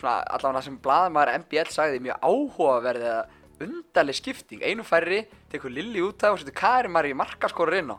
[0.00, 4.64] svona allavega sem blaðmaður MBL sagði, mjög áhugaverðið að undarleg skipting.
[4.66, 5.20] Einu færri,
[5.52, 7.96] tekur Lilli út af og setur Karimar í markaskorur inn á.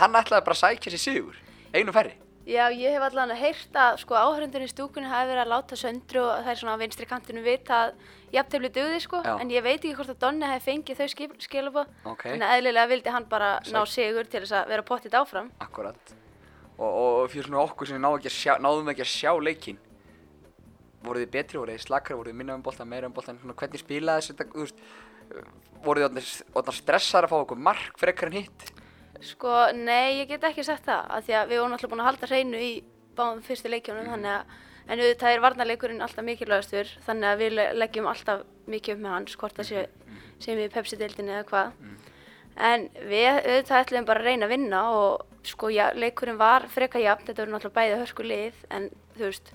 [0.00, 1.36] Hann ætlaði bara að sækja sér sigur.
[1.76, 2.16] Einu færri.
[2.48, 5.76] Já, ég hef allan að heyrt að sko áhörundin í stúkunni hafi verið að láta
[5.76, 7.98] söndru og það er svona á vinstri kantinu vita að
[8.32, 9.34] jafntefli dugði sko, Já.
[9.42, 12.24] en ég veit ekki hvort að Donni hefði fengið þau skil, skilabóð, Ok.
[12.24, 13.92] þannig að eðlilega vildi hann bara ná Sæll.
[13.92, 15.50] sigur til þess að vera pottitt áfram.
[15.60, 16.14] Akkurat.
[16.78, 19.78] Og, og fyrir svona okkur sem náðum ekki að sjá, náðum ekki að sjá leikinn,
[21.02, 23.56] voruð þið betri, voruð þið slakra, voruð þið minna um boltan, meira um boltan, svona
[23.58, 24.84] hvernig spilaði þessi þetta, þú veist,
[25.82, 28.68] voruð þið orðnar stressaðar að fá okkur mark frekar en hitt?
[29.26, 32.10] Sko, nei, ég get ekki sagt það, af því að við vorum alltaf búin að
[32.12, 32.70] halda hreinu í
[33.18, 34.52] báðum fyrstu leikjónum, þannig að,
[34.86, 39.16] en auðvitað er varnarleikurinn alltaf mikilvægastur, þannig að við le- leggjum alltaf mikið upp með
[39.16, 39.82] hans, hvort það sé,
[40.38, 41.74] sem við í Pepsi-deildinni eða hvað.
[42.58, 47.00] En við auðvitað ætlum bara að reyna að vinna og sko, já, leikurinn var freka
[47.02, 49.52] jafn, þetta voru náttúrulega bæði hörku lið, en þú veist,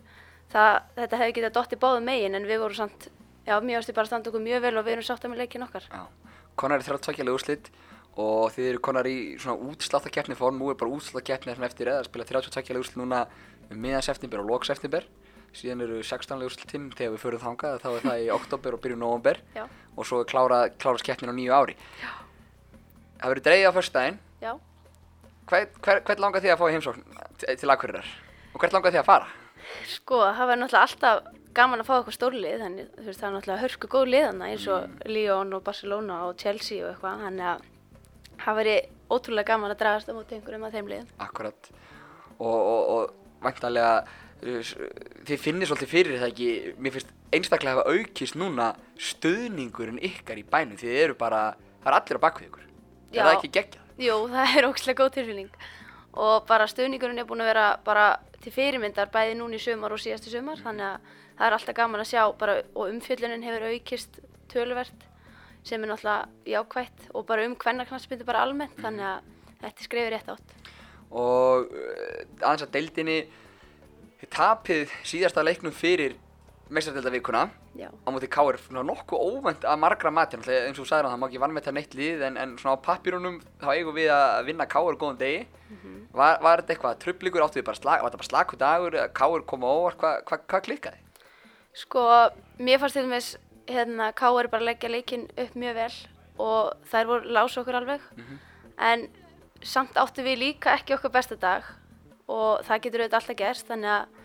[0.54, 3.10] það, þetta hefði getað dottið báðum megin, en við vorum samt,
[3.44, 5.66] já, mjög ástu bara að standa okkur mjög vel og við erum sátt með leikin
[5.68, 5.90] okkar.
[5.92, 6.32] Já.
[6.56, 7.70] Konar er þrjátt tveggjalega úrslit
[8.24, 12.08] og þið eru konar í svona útsláttarkeppni form, nú er bara útsláttarkeppni svona eftir eða
[12.08, 13.26] spila 32 úrslit núna
[13.72, 15.08] um miðan september og lok september
[15.54, 19.02] síðan eru 16 úrslitinn þegar við förum þangað þá er það í oktober og byrjum
[19.02, 19.66] november Já.
[19.98, 22.12] og svo er klára, klárast keppnin á nýju ári Já.
[23.24, 24.52] Það verður dreigið á föstudaginn Já.
[25.48, 27.04] Hvern, hver, hvern langar þið að fá í heimsókn
[27.40, 28.10] til- Akureyrar?
[28.54, 29.28] Og hvert langar þið að fara?
[29.88, 33.36] Sko, það var náttúrulega alltaf gaman að fá eitthvað stórlið, þannig þú veist, það er
[33.38, 37.64] náttúrulega hörku góð liðana eins og Lyon og Barcelona og Chelsea og eitthvað, þannig að
[38.44, 38.76] það væri
[39.14, 41.08] ótrúlega gaman að dragast á móti einhverjum af þeim liðum.
[41.24, 41.70] Akkurat
[42.40, 43.14] og, og, og
[43.46, 43.94] væntanlega
[44.64, 44.76] s-
[45.30, 46.50] þið finnir svolítið fyrir það ekki
[46.80, 51.54] mér finnst einstaklega hafa aukist núna stuðningurinn ykkar í bænum þið eru bara,
[51.84, 52.68] það er allir á bakvið ykkur
[53.14, 53.26] er Já.
[53.30, 53.88] það ekki geggjað?
[54.04, 55.50] Jú, það er ókslega góð tilfinning
[56.14, 58.08] og bara stöðningurinn er búin að vera bara
[58.44, 62.04] til fyrirmyndar bæði núna í sumar og síðastu sumar, þannig að það er alltaf gaman
[62.04, 64.20] að sjá bara, og umfjöllunin hefur aukist
[64.52, 65.08] töluvert
[65.66, 70.12] sem er náttúrulega jákvætt og bara um hvernarknarsmyndu bara almennt, þannig að þetta er skrefið
[70.14, 70.58] rétt átt.
[71.14, 73.18] og uh, aðeins að deildinni
[74.22, 76.18] þið tapið síðasta leiknum fyrir
[76.70, 77.44] meistardeldavikuna
[77.76, 77.90] Já.
[77.92, 81.28] á móti svona nokkuð óvænt að margra mati eins og þú sagðir að það má
[81.28, 84.46] ekki vann með þetta neitt lið en, en svona á pappirunum þá eigum við að
[84.46, 85.48] vinna Káir góðan degi
[86.14, 89.46] var, var þetta eitthvað trublingur áttu við bara slag, var þetta bara slaku dagur Káir
[89.46, 91.00] koma óvart, hvað hva, hva klikkaði?
[91.74, 92.06] Sko,
[92.62, 93.30] mér fannst til dæmis
[93.68, 94.50] hérna K.R.
[94.52, 95.94] bara leggja leikinn upp mjög vel
[96.44, 98.04] og þær voru lása okkur alveg
[98.78, 99.08] en
[99.64, 101.66] samt áttu við líka ekki okkar besta dag
[102.28, 104.22] og það getur auðvitað alltaf gerst þannig að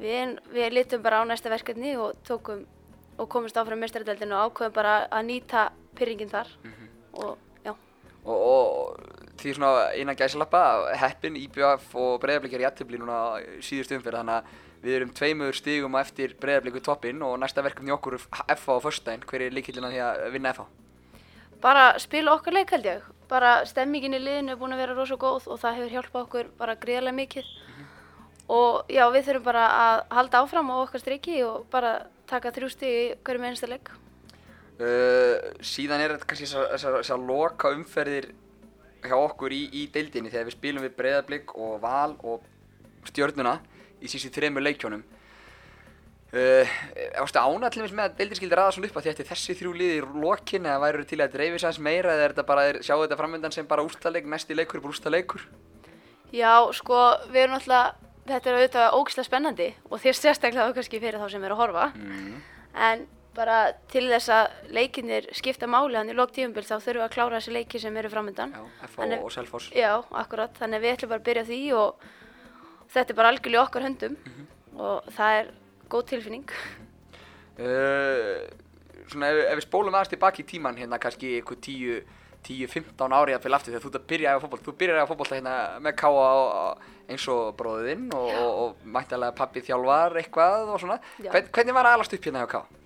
[0.00, 2.64] við, við lítum bara á næsta verkefni og tókum
[3.18, 5.68] og komumst áfram meistaradeldinu og ákveðum bara að nýta
[5.98, 6.52] pyrringin þar.
[7.18, 7.34] Og
[7.66, 7.72] já,
[8.24, 10.62] og, og því svona innan gæsalappa
[11.02, 13.20] heppin, IBF og breyðarblik er í aðtöfli núna
[13.58, 17.64] síðust umferð þannig að við erum tveimur stigum á eftir breyðarblik við toppinn og næsta
[17.66, 19.26] verkefni okkur er FH á föstudaginn.
[19.26, 20.68] Hver er líkillina því að vinna FH?
[21.62, 23.06] bara spila okkar leik held ég.
[23.28, 26.50] Bara stemmingin í liðinu er búin að vera rosa góð og það hefur hjálpað okkur
[26.60, 27.50] bara gríðarlega mikið
[28.48, 31.94] og já við þurfum bara að halda áfram á okkar striki og bara
[32.28, 33.90] taka þrjú stig í hverju með einsta leik.
[34.78, 38.30] Uh, síðan er þetta kannski þessar- loka umferðir
[39.02, 42.44] hjá okkur í, í deildinni þegar við spilum við breyðarblik og val og
[43.08, 43.58] stjörnuna
[44.02, 46.74] í sístu þremur leikjónum uh,
[47.18, 49.56] Varstu ánað til dæmis með að deildin skildi ræða svona upp að því ætti þessi
[49.58, 52.66] þrjú liði í lokin eða væru til að dreifi sæns meira eða er þetta bara,
[52.70, 55.46] er, sjáu þetta framöndan sem bara úrstaleik, næsti leikur er bara úrstaleikur
[56.34, 61.00] Já sko við erum alltaf þetta er auðvitað ógislega spennandi og þér sérstaklega þá kannski
[61.02, 61.86] fyrir þá sem er að horfa.
[62.88, 63.06] En
[63.38, 63.58] bara
[63.92, 67.38] til þess að leikinnir skipta máli hann í lók tíumbil þá þurfum við að klára
[67.38, 68.54] þessi leiki sem eru framöndan
[68.96, 69.70] Þannig- og Selfoss.
[69.76, 72.06] Já, akkurat, þannig að við ætlum bara að byrja því og
[72.94, 74.16] þetta er bara algjörlega okkar höndum
[74.78, 75.52] og það er
[75.88, 76.48] góð tilfinning.
[77.58, 78.46] Uh,
[79.10, 82.02] svona ef, ef við spólum aðeins tilbaki í tíman hérna kannski eitthvað 10,
[82.48, 85.10] 10-15 ári að fylgja aftur þegar þú ert að byrja að fótboll þú byrjar að
[85.12, 86.26] fótboll hérna með káa
[87.08, 90.98] eins og bróðinn og, og, og mættilega pappi þjálfar eitthvað og svona.
[91.22, 92.78] Hvern, hvernig var að alast upp hérna hjá káa?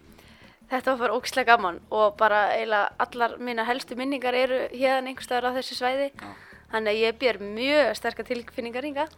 [0.73, 5.29] Þetta var bara ógislega gaman og bara eiginlega allar mína helstu minningar eru hérna einhvers
[5.29, 6.13] staðar á þessu svæði.
[6.17, 6.31] Já.
[6.73, 9.09] Þannig að ég bér mjög sterkar tilfinningar ynga.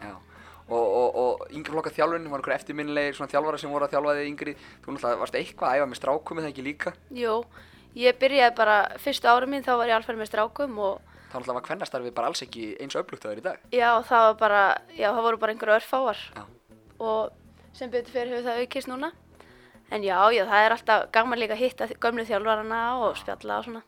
[0.64, 4.14] Og, og, og yngri flokka þjálfun, var einhver eftirminnilegir svona þjálfara sem voru að þjálfa
[4.16, 7.34] þig yngri þú náttúrulega varst eitthvað að æfa með strákum eða ekki líka Jú,
[7.94, 11.54] ég byrjaði bara fyrstu ára mín, þá var ég alferð með strákum og þá náttúrulega
[11.58, 14.36] var kvennastarfið bara alls ekki eins öflugt að það er í dag já, það var
[14.40, 14.62] bara,
[14.94, 16.44] já, það voru bara einhverju örfáar Já.
[16.98, 17.32] og
[17.74, 19.08] sem betur fyrir hefur það aukist núna.
[19.92, 23.66] En já, já, það er alltaf gaman líka að hitta gömlu þjálfarana og spjalla og
[23.66, 23.82] svona.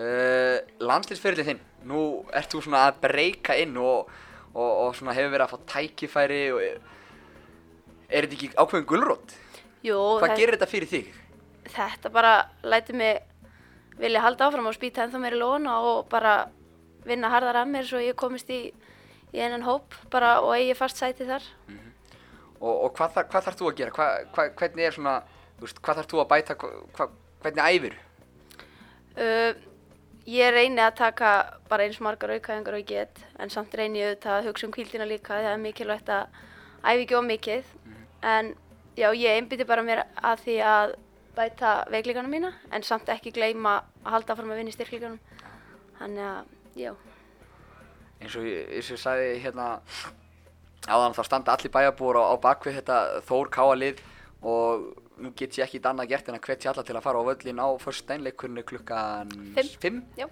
[0.00, 2.00] Uh, landslýsferðin þinn, nú
[2.32, 4.08] ert þú svona að breyka inn og,
[4.54, 6.80] og, og svona hefur verið að fá tækifæri og er,
[8.08, 9.34] er þetta ekki ákveðin gulrót?
[9.84, 11.12] Jú, Hvað það- gerir þetta fyrir þig?
[11.70, 12.32] þetta bara
[12.66, 13.20] lætur mig
[14.00, 16.34] vilja halda áfram og spýta ennþá meiri lóna og bara
[17.06, 18.60] vinna harðar að mér svo ég komist í,
[19.32, 21.46] í einan hóp bara og eigi fast sæti þar.
[22.60, 23.96] Og, og hvað, þar, hvað þarf þú að gera?
[23.96, 25.16] Hva, hva, hvernig er svona,
[25.62, 27.08] veist, hvað þarf þú að bæta, hva,
[27.44, 27.98] hvernig æfir?
[29.20, 29.52] Uh,
[30.28, 31.30] ég reyni að taka
[31.70, 34.74] bara eins margar aukaðingar og ég get en samt reyni ég auðvitað að hugsa um
[34.74, 36.42] kvíldina líka það er mikilvægt að
[36.84, 37.72] æfi ekki of mikið
[38.30, 38.52] en
[38.98, 40.94] já, ég einbytti bara mér að því að
[41.40, 45.20] bæta veikleikanum mína en samt ekki gleyma að halda fram að vinna í styrkleikanum.
[46.00, 46.92] Þannig að, já.
[48.20, 49.68] Eins og ég, eins og ég sagði hérna
[50.88, 54.04] áðan þá standa allir bæjarbúar á, á bakvið þetta Þór Káa lið
[54.40, 54.86] og
[55.20, 57.60] nú get ég ekki annað gert en að hvetja alla til að fara á völlin
[57.60, 60.04] á er klukkan Fimm.
[60.16, 60.28] 5 Já.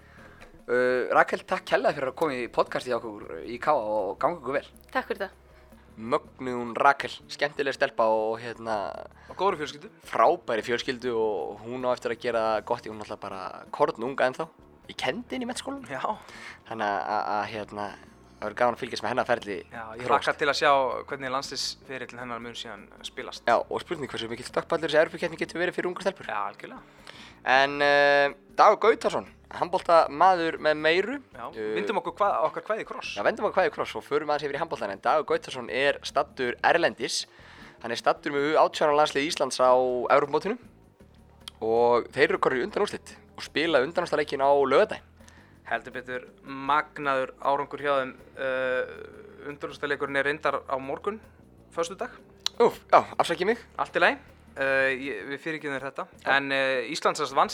[0.68, 4.40] Uh, Rakel, takk hella fyrir að koma í podcasti hjá okkur í Káa og ganga
[4.40, 4.66] okkur vel.
[4.92, 5.47] Takk fyrir það
[5.98, 8.76] Mögnun Rakel, skemmtileg stelpa og hérna
[9.28, 9.88] Og góður fjölskyldu.
[10.06, 14.28] frábæri fjölskyldu og hún á eftir að gera gott í hún alltaf bara korn unga
[14.30, 14.46] ennþá
[14.88, 16.00] ég kendi henni í mettskólanum Já.
[16.68, 17.88] þannig að, hérna
[18.38, 20.70] það verður gaman að fylgjast með hennar ferli Já, ég hlakka til að sjá
[21.10, 23.42] hvernig landslisferillin hennar mun síðan spilast.
[23.50, 26.80] Já, og spurning hversu mikill stökkpallur þessi erfukeppni getur verið fyrir ungar stelpur Já, algjörlega.
[27.44, 29.26] en uh, Dagur Gautarsson
[29.56, 33.14] handbólta maður með meiru Já, Uh, vindum okkur hvað, okkar hvaði kross.
[33.16, 36.00] Já, vendum að hvaði kross og förum aðeins yfir í handbóltan en Dagur Gautarsson er
[36.04, 37.22] stattur Erlendis
[37.82, 40.58] hann er stattur með átjára landslið Íslands á Európamótinu
[41.64, 45.06] og þeir eru korrið undan úrslit og spila undanúrstaleikin á lögadaginn
[45.68, 48.12] Heldur betur magnaður árangur hjá þeim.
[48.40, 51.18] Uh, Undurústaleikurinn er reyndar á morgun,
[51.72, 52.14] förstu dag.
[52.58, 54.16] Úf, já, afsækið mig Allt í lagi,
[54.56, 56.06] uh, ég, við fyrirgjum þér þetta.
[56.34, 57.52] En uh, Íslandsast vann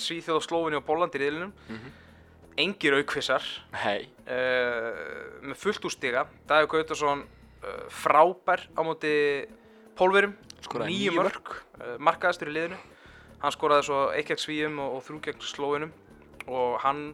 [0.00, 1.52] Svíþjóð og Slófinni og Bólland í riðlinum.
[2.56, 3.44] Engir aukvissar,
[3.82, 4.92] Hei, uh,
[5.44, 6.24] með fullt úr stiga.
[6.48, 9.12] Dagur Gautarsson uh, frábær á móti
[9.98, 10.32] pólverum,
[10.88, 12.78] níu mörg, uh, markaðastur í liðinu.
[13.42, 15.92] Hann skoraði svo gegn svíum og, og þrjú gegn slóinum
[16.46, 17.08] og hann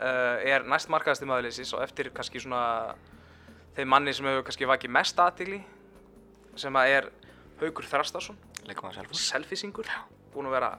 [0.00, 2.94] er næst markaðasti maðurleysis og eftir kannski svona
[3.76, 5.58] þeim manni sem hefur kannski vakið mest aðtigli
[6.56, 7.08] sem að er
[7.60, 8.38] Haukur Þrastarsson,
[9.12, 9.90] selfisingur,
[10.32, 10.70] búinn að vera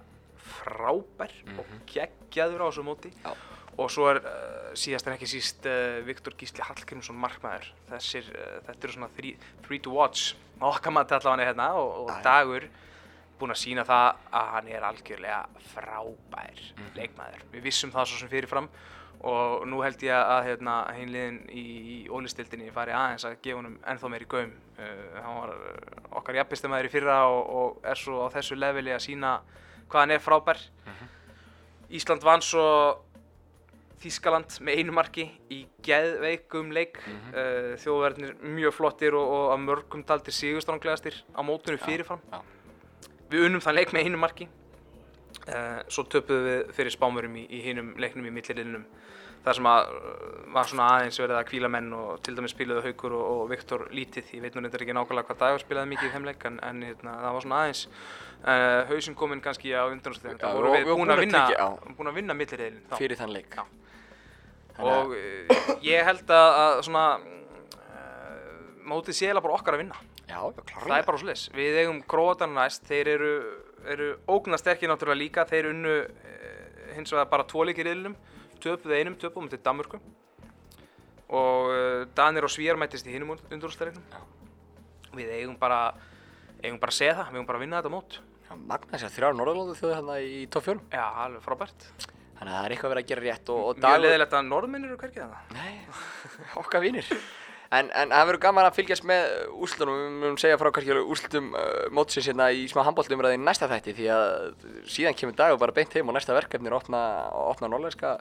[0.45, 3.11] frábær og geggjaður á þessu móti.
[3.23, 3.33] Já.
[3.79, 7.69] og svo er uh, síðast en ekki síst uh, Viktor Gísli Hallgrímsson markmaður.
[7.89, 9.35] Þessir, uh, þetta eru svona three,
[9.65, 10.33] three to watch.
[10.61, 12.67] Okkar maður allavega hérna og, og dagur
[13.39, 15.39] búinn að sína það að hann er algjörlega
[15.71, 16.91] frábær Mhm.
[16.99, 17.45] leikmaður.
[17.55, 18.67] Við vissum það svo sem fyrirfram
[19.23, 21.63] og nú held ég að hérna, hinliðin í,
[21.95, 24.51] í ólistildinni fari aðeins að gefa honum ennþá meiri gaum.
[24.77, 25.55] Uh, hann var
[26.19, 29.35] okkar jafnbistamæður í fyrra og, og er svo á þessu leveli að sína
[29.91, 30.61] hvað hann er frábær.
[31.91, 32.65] Ísland vann svo
[34.01, 36.97] Þískaland með einu marki í geðveikum leik.
[37.05, 37.19] Mm
[37.83, 42.21] þjóðverðinir mjög flottir og, og að mörgum taldir sigurstranglegastir á mótunum fyrirfram.
[42.31, 42.41] já.
[43.29, 44.47] við unnum þann leik með einu marki.
[45.41, 48.83] Uh, svo töpuðum við fyrir spámurum í, í hinum leiknum í millirilinum
[49.45, 52.81] þar sem að uh, var svona aðeins verið að kvíla menn og til dæmis spilaðu
[52.85, 54.33] Haukur og, og Viktor lítið.
[54.35, 56.81] Ég veit nú reyndar ekki nákvæmlega hvað dagur spilaði mikið í þeim leik en, en
[56.85, 60.77] hérna, það var svona aðeins uh, hausinn kominn kannski á undanúrsliðin Já, þá vorum og-
[60.77, 62.97] við búin að vinna, vinna milliriðilin þá.
[62.99, 63.57] Fyrir þann leik.
[64.81, 69.99] Og uh, ég held að, að svona uh, mótið sé eiginlega bara okkar að vinna.
[70.31, 70.39] Já,
[70.71, 72.85] það er bara svo leis við eigum Króatarna næst.
[72.87, 73.31] Þeir eru,
[73.95, 75.47] eru ógnarsterkir náttúrulega líka.
[75.49, 78.15] Þeir unnu uh, hins vegar bara tvo leikir í riðlinum
[78.63, 80.01] töpuðu einum töpuðum til Danmörku.
[81.31, 84.05] Og uh, Danir og Svíjar mættist í hinum undurústæðleiknum
[85.15, 85.93] við eigum bara
[86.61, 88.17] eigum bara að segja það, við eigum bara að vinna þetta mót.
[88.47, 90.83] Já, Magna sér þrjár Norðurlóðu þjóði hérna í topp fjórum.
[90.91, 91.87] Já, alveg frábært.
[92.41, 94.47] Þannig að það er eitthvað að vera að gera rétt og, og mjög leðilegt að
[94.47, 95.73] norðmennir eru hverkið það Nei,
[96.61, 97.09] okkar vínir
[97.71, 99.27] En, en það verður gaman að fylgjast með
[99.63, 103.93] úrslutunum, við munum segja frá kannski úrslutum uh, mótsins hérna í smá handbóltumræði næsta þætti
[103.95, 104.33] því að
[104.91, 107.69] síðan kemur dag og bara beint heim og næsta verkefni er að opna, að opna
[107.71, 108.15] norðlæska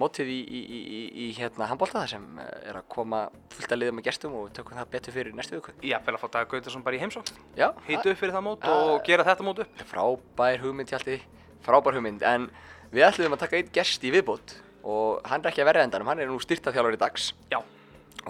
[0.00, 3.24] mótið í, í, í, í, hérna handbólta sem uh, er að koma
[3.54, 5.74] fullt að liða með gestum og tökum það betur fyrir næstu viku.
[5.86, 7.38] Já, vel að fá Dag Gautarsson bara í heimsókn.
[7.58, 8.74] Já, hýtu upp fyrir það mót Já.
[8.74, 9.78] og gera þetta mót upp.
[9.78, 11.20] Er frábær hugmynd hjalti,
[11.66, 12.26] frábær hugmynd.
[12.26, 12.48] En
[12.94, 16.10] við ætlum að taka einn gest í viðbót og hann er ekki að verða endanum,
[16.10, 17.30] hann er nú styrtaþjálfari dags.
[17.52, 17.62] Já,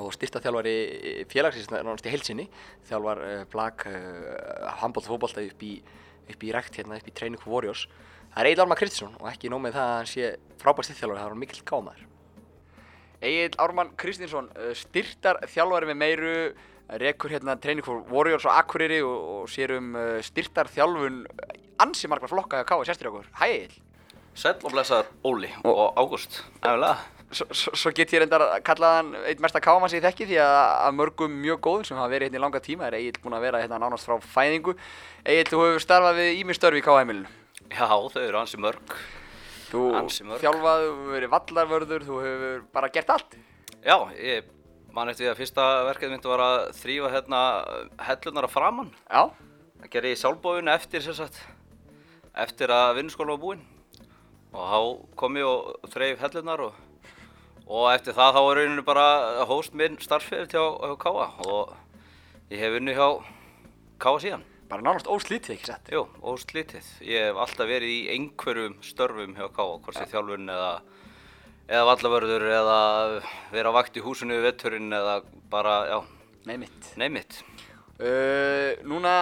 [0.00, 2.48] og styrtaþjálfari félagsins nánast í heilsinni
[2.88, 5.76] þjálfar uh, blag uh, handbólt fótbolta upp í,
[6.30, 7.86] upp í rekt hérna upp í Training Warriors
[8.34, 10.30] það er Egil Ármann Kristinsson og ekki nóg með það að hann sé
[10.60, 12.06] frábær styrtaþjálfari, það er hann mikill gámaður.
[13.24, 16.34] Egil Ármann Kristinsson uh, styrtar þjálfari með meiru
[17.00, 21.22] rekur hérna Training for Warriors á Akureyri og, og sér um uh, styrtar þjálfun
[21.84, 23.30] ansi margar flokka að káa sérstur okkur.
[23.38, 23.80] Hæ Egil.
[24.34, 26.42] Sæll og blessaður Óli og Ágúst.
[26.60, 26.96] Æfilega
[27.34, 30.58] Svo, get ég reyndar að kalla hann einn mesta káman sem ég þekki því að,
[30.84, 33.46] að mörgum mjög góðum sem hafa verið hérna í langa tíma er Egil búinn að
[33.48, 34.76] vera hérna nánast frá fæðingu.
[35.24, 37.43] Egil, þú hefur starfað við ími störfi í KM-ilinu
[37.74, 38.94] Já, þau eru ansi mörg
[39.70, 40.42] Þú Ansi mörg.
[40.44, 43.36] þjálfað, þú hefur verið vallarvörður, þú hefur bara gert allt
[43.84, 44.50] Já, ég
[44.94, 47.40] man eftir því að fyrsta verkefni myndi var að þrýfa hérna
[48.06, 48.92] hellunar að framann.
[49.10, 49.24] Já,
[49.80, 51.40] Það gerði ég sjálfbóðun eftir sem sagt,
[52.40, 53.64] eftir að vinnuskóla var búinn.
[54.54, 54.78] Og þá
[55.18, 56.78] kom ég og þreif hellunar og,
[57.66, 59.06] og eftir það þá var rauninu bara
[59.50, 61.74] hóst minn starfsfeyrir hjá, hjá Káa og
[62.54, 63.08] ég hef unni hjá
[64.00, 64.46] Káa síðan.
[64.74, 65.90] Bara nánast óslítið ekki sett.
[65.94, 66.86] Jú, óslítið.
[67.06, 70.70] Ég hef alltaf verið í einhverjum störfum hjá Káa, hvort sé þjálfun eða,
[71.68, 72.78] eða vallavörður eða
[73.54, 75.20] vera á vakt í húsinu við vetturinn eða
[75.52, 75.98] bara, já,
[76.48, 76.90] Nei mitt.
[76.98, 77.38] neymitt.
[77.94, 79.14] Uh, núna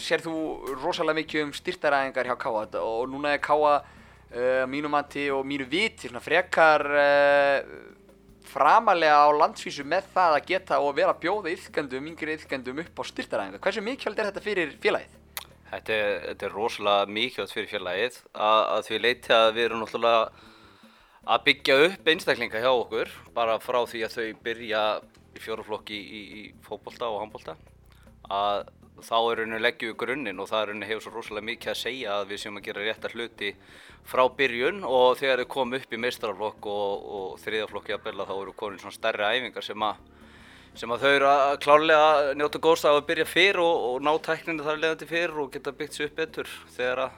[0.00, 0.32] sér þú
[0.80, 5.68] rosalega mikið um styrtaræðingar hjá þetta og núna er Káa uh, mínu mati og mínu
[5.68, 7.60] viti svona frekar uh,
[8.50, 13.00] framalega á landsvísu með það að geta og vera að bjóða yfkendum, yngri yfkendum upp
[13.00, 13.62] á styrtaræðingar.
[13.64, 15.16] Hversu mikilvægt er þetta fyrir félagið?
[15.66, 19.82] Þetta er, þetta er rosalega mikilvægt fyrir félagið að, að því leiti að við erum
[19.82, 20.24] náttúrulega
[21.26, 24.82] að byggja upp einstaklinga hjá okkur bara frá því að þau byrja
[25.36, 27.56] í fjóruflokki í, í fótbolta og handbolta
[28.30, 28.68] að
[29.04, 31.80] þá er rauninni leggjum við grunninn og það er rauninni hefur svo rosalega mikið að
[31.82, 33.50] segja að við séum að gera réttar hluti
[34.06, 38.54] frá byrjun og þegar þau kom upp í meistaraflokk og, og þriðaflokk jafnvel þá eru
[38.56, 40.04] komin svona stærri æfingar sem að
[40.76, 44.10] sem að þau eru að klárlega njóta góðs af að byrja fyrr og, og ná
[44.24, 47.14] tækninu þar leiðandi fyrr og geta byggt sér upp betur þegar að,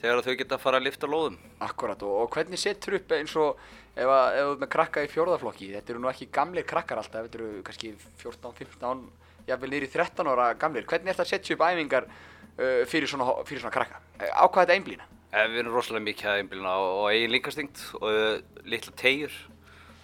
[0.00, 1.36] þegar að þau geta að fara að lifta lóðum.
[1.66, 3.60] Akkurat og, og hvernig setur upp eins og
[3.92, 7.42] ef, þú ert með krakka í fjórðaflokki, þetta eru nú ekki gamlir krakkar alltaf, þetta
[7.42, 7.92] eru kannski
[8.22, 9.04] 14, 15,
[9.48, 13.08] jafnvel niður í 13 ára gamlir, hvernig er þetta að setja upp æfingar uh, fyrir,
[13.10, 14.00] svona, fyrir svona krakka?
[14.20, 15.08] Eh, Á hvað þetta einblýna?
[15.32, 19.34] Eh, Við erum rosalega mikið að einbílina og, og eigin líkastingt og uh, litla tegjur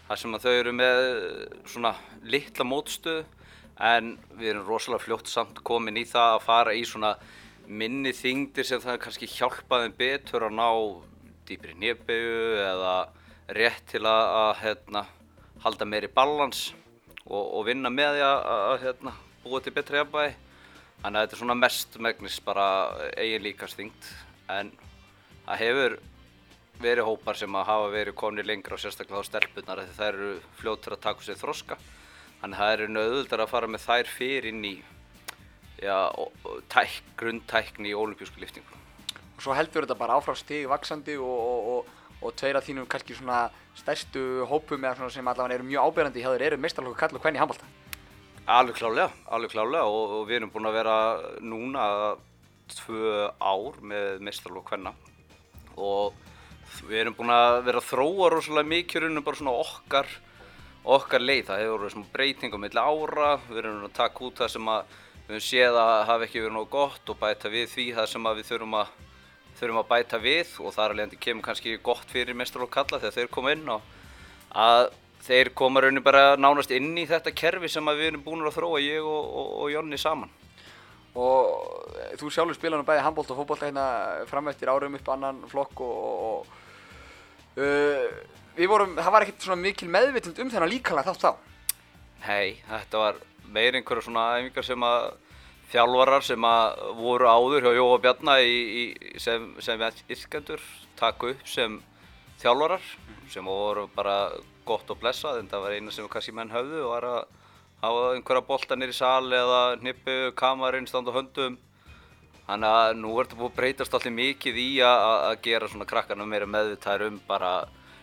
[0.09, 0.99] þar sem að þau eru með
[1.72, 1.95] svona
[2.28, 3.24] litla mótstöðu
[3.84, 7.14] en við erum rosalega fljótt samt komin í það að fara í svona
[7.66, 10.68] minni þingdir sem það kannski hjálpa þeim betur að ná
[11.49, 12.95] dýpri nýrbegu eða
[13.57, 15.05] rétt til að, að hérna,
[15.64, 16.66] halda meiri balans
[17.24, 19.14] og, og vinna með því að, að hérna,
[19.45, 20.34] búa til betra jafnvægi.
[21.05, 22.66] Þannig að þetta er svona mest megnis bara
[23.20, 24.11] eigin líkastingt
[24.53, 24.72] en
[25.45, 25.99] það hefur
[26.80, 30.32] verið hópar sem að hafa verið konir lengra og sérstaklega á stelpunar því þær eru
[30.59, 31.78] fljótur að taka sér þroska.
[32.40, 34.74] Þannig að það er auðvöldar að fara með þær fyrir inn í
[35.84, 36.32] og
[36.70, 38.78] tæk, grunntækni í olimpísku liftingu
[39.34, 42.86] Og svo heldur þetta bara áfram stig vaksandi og, og, og, og tveir af þínum
[42.90, 47.01] kannski svona stærstu hópum eða svona sem allavega eru mjög ábyrjandi hjá þér eru meistarlokku
[47.01, 47.66] kall og hvernig í handbalta.
[48.45, 50.97] Alveg klálega, alveg klálega og, og við erum búin að vera
[51.40, 51.86] núna
[52.74, 54.92] tvö ár með meistarlokk hvenna
[55.80, 56.12] og
[56.84, 60.12] við erum búin að vera að þróa rosalega mikið raunum bara svona okkar
[60.84, 64.42] okkar leið, það hefur verið svona breyting á milli ára, við erum að taka út
[64.42, 67.70] það sem að við höfum séð að hafi ekki verið nógu gott og bæta við
[67.72, 68.90] því það sem að við þurfum að
[69.59, 70.51] þurfum að bæta við.
[70.61, 73.88] Og þar alveg kemur kannski gott fyrir meistarlokk kalla þegar þeir koma inn og
[74.53, 74.90] að
[75.25, 78.83] þeir koma raunin bara nánast inn í þetta kerfi sem við erum búin að þróa
[78.85, 80.33] ég og, og, og Jonni saman.
[81.14, 85.11] Og eh, þú sjálfur spila nú bæði handbólt og fótbolta hérna fram eftir árum upp
[85.14, 85.99] annan flokk og,
[86.29, 86.55] og,
[87.55, 88.09] og uh,
[88.59, 91.31] við vorum, það var ekkert svona mikil meðvitund um þennan líkalega þátt þá.
[92.25, 93.20] Hei, þetta var
[93.55, 95.11] meir einhverja svona æfingar sem að
[95.72, 98.85] þjálfarar sem að voru áður hjá Jóa Bjarna í, í,
[99.22, 99.81] sem, sem
[100.12, 100.62] yrkendur
[100.99, 101.79] taka upp sem
[102.43, 102.85] þjálfarar
[103.33, 104.18] sem voru bara
[104.67, 107.21] gott og blessað en það var eina sem kannski menn höfðu og var að
[107.85, 111.57] hafa einhverja bolta nýri sal eða hnippu, kamarinn, standa á höndum.
[112.45, 116.27] Þannig að nú er þetta búið að breytast allir mikið í að, gera svona krakkarna
[116.29, 117.55] meira meðvitaðir um bara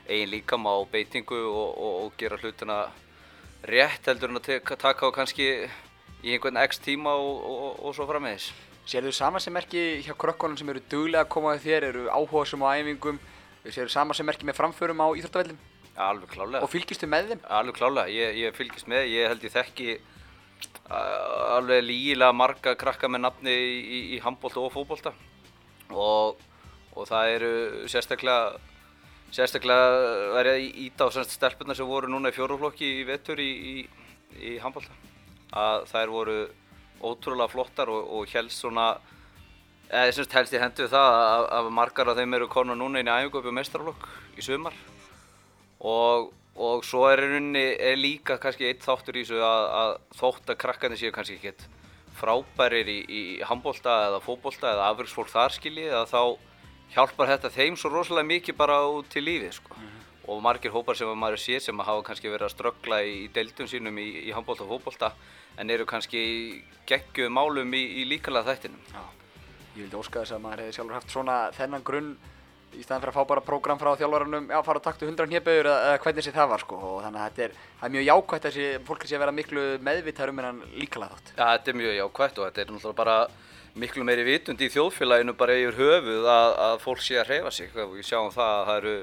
[0.07, 2.79] eigin líkama og beitingu og, og, og gera hlutina
[3.69, 5.47] rétt heldur en að taka á kannski
[6.21, 8.49] í einhvern x tíma og, og, og svo framvegis.
[8.89, 12.65] Sérðu sama sem merki hjá krökkunum sem eru duglega að koma við þér, eru áhugasum
[12.65, 13.21] á æfingum,
[13.69, 15.61] sérðu sama sem merki með framförum á íþróttavellum
[16.01, 16.63] Alveg klálega.
[16.65, 17.43] og fylgistu með þeim?
[17.59, 19.99] Alveg klálega, ég, ég fylgist með, ég held ég þekki
[20.91, 25.13] alveg lígilega marga krakka með nafni í, í, í handbólta og fótbólta
[25.91, 26.41] og,
[26.95, 27.53] og það eru
[27.91, 28.59] sérstaklega
[29.31, 33.75] sérstaklega verið íta á stelpunar sem voru núna í fjóruflokki í vetur í, í,
[34.51, 34.91] í handbólta
[35.51, 36.37] að þær voru
[37.01, 38.93] ótrúlega flottar og, og helst svona
[39.91, 43.15] eða helst í hendu það að, að margar af þeim eru konar núna inn í
[43.15, 44.75] æfingu upp í mestrarflokk í sumar
[45.81, 50.53] og, og svo er, rauninni, er líka kannski eitt þáttur í þessu að, að þótt
[50.53, 51.65] að krakkarnir séu kannski ekkert
[52.21, 56.21] frábærir í, í handbólta eða fótbólta eða afverksfólk þar skiljið að þá
[56.91, 59.79] hjálpar þetta þeim svo rosalega mikið bara út til lífið sko.
[60.31, 63.29] og margir hópar sem að maður sér sem hafa kannski verið að ströggla í, í
[63.33, 65.13] deildum sínum í, í handbólta og fótbólta
[65.59, 66.21] en eru kannski
[66.87, 68.83] geggjuð málum í, í líkalega þættinum.
[68.93, 69.01] Já.
[69.71, 72.11] Ég vildi óska þess að maður hefði sjálfur haft svona þennan grunn
[72.75, 75.69] í staðan fyrir að fá bara prógram frá þjálfarunum, já, fara að taktu 100 hnjöpauður
[75.71, 78.57] eða, hvernig sem það var, sko, og þannig að þetta er, er mjög jákvætt að
[78.57, 81.31] þessi fólk sé að vera miklu meðvitaður um hennan líkalega þátt.
[81.35, 83.17] Já, þetta er mjög jákvætt og þetta er náttúrulega bara
[83.81, 87.71] miklu meiri vitund í þjóðfélaginu bara yfir höfuð að, að fólk sé að hreyfa sig.
[87.75, 88.95] Við sjáum það að það eru,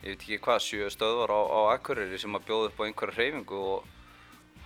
[0.00, 3.16] ég veit ekki hvað, sjö stöðvar á, á Akureyri sem að bjóða upp á einhverja
[3.16, 3.88] hreyfingu og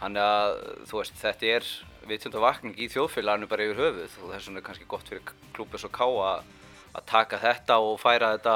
[0.00, 0.56] hann er að,
[0.90, 1.70] þú veist, þetta er
[2.08, 5.90] vitundavakning í þjóðfélaginu bara yfir höfuð og þess vegna er kannski gott fyrir klúpið svo
[5.94, 6.50] ká að,
[6.94, 8.54] að taka þetta og færa þetta,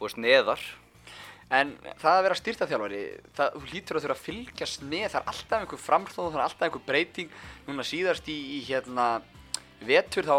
[0.00, 0.62] veist, neðar.
[1.50, 3.02] En það að vera styrtaþjálfari,
[3.34, 6.66] þú hlýtur að þurfa að fylgjast með, það er alltaf einhver framstóð, það er alltaf
[6.68, 7.32] einhver breyting.
[7.66, 9.06] Núna síðast í, í hérna
[9.86, 10.36] vetur þá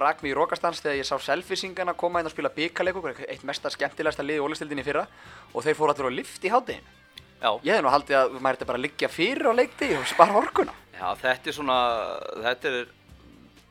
[0.00, 3.72] rak mig í Rókastans þegar ég sá selfisingana koma inn að spila byggaleikur, eitt mesta
[3.72, 5.06] skemmtilegasta lið í ólistildinni fyrra
[5.52, 7.00] og þeir fóru allir á lift í hátteginu.
[7.44, 7.50] Já.
[7.64, 10.36] Ég hef nú haldið að maður þetta bara að liggja fyrir á leikti og spara
[10.40, 10.74] orkuna.
[10.94, 11.78] Já, þetta er svona,
[12.46, 12.78] þetta er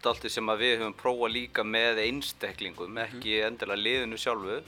[0.03, 4.61] dálítið sem að við höfum prófað líka með einstaklingum, ekki endilega liðinu sjálfu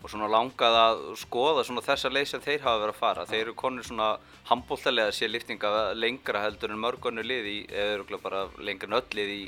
[0.00, 3.26] og svona langað að skoða svona þessa leið sem þeir hafa verið að fara.
[3.28, 4.08] Þeir eru konur svona
[4.48, 9.18] handbóltalega sé liftinga lengra heldur en mörgunni lið í, eða örugglega bara lengra en öll
[9.18, 9.42] lið í,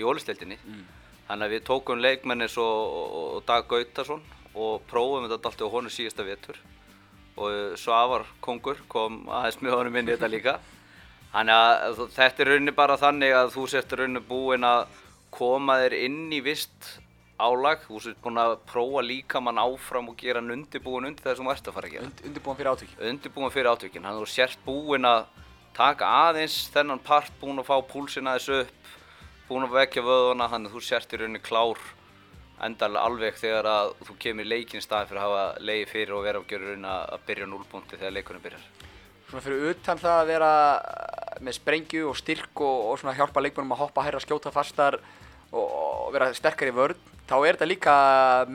[0.00, 0.58] í ólisteildinni.
[1.28, 4.24] Þannig að við tókum leikmenn eins og, og Dag Gautason
[4.54, 6.58] og prófum þetta dálítið á honu síðasta vetur
[7.38, 10.54] og Svavar Kongur kom aðeins með honum inn í þetta líka.
[11.38, 14.96] Þannig að þetta er rauninni bara þannig að þú sért rauninni búinn að
[15.30, 16.88] koma þér inn í vist
[17.38, 21.46] álag, þú sért búinn að prófa líkamann áfram og gera hann undirbúin undir það sem
[21.46, 22.08] þú ert að fara að gera.
[22.08, 22.96] Und, undirbúin fyrir átöki.
[23.12, 25.20] Undirbúin fyrir átökin, þannig að þú sért búinn að
[25.78, 28.90] taka aðeins þennan part, búinn að fá púlsinn aðeins upp,
[29.46, 31.86] búinn að vekja vöðuna, þannig að þú sért í rauninni klár
[32.66, 36.26] endalega alveg þegar að þú kemur í leikinn staði fyrir að hafa leiði fyrir og
[36.26, 38.68] vera að gera rauninni að byrja núlbúndi þegar leikurinn byrjar.
[39.28, 40.52] Svona fyrir utan það að vera
[41.44, 44.96] með sprengju og styrk og, og svona hjálpa leikmennum að hoppa hærra, skjóta fastar
[45.52, 47.96] og, og vera sterkar í vörð, þá er þetta líka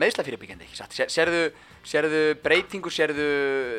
[0.02, 0.96] meðslafyrirbyggjandi, ekki satt?
[1.14, 1.44] Sérðu,
[1.86, 3.28] sérðu breytingu, sérðu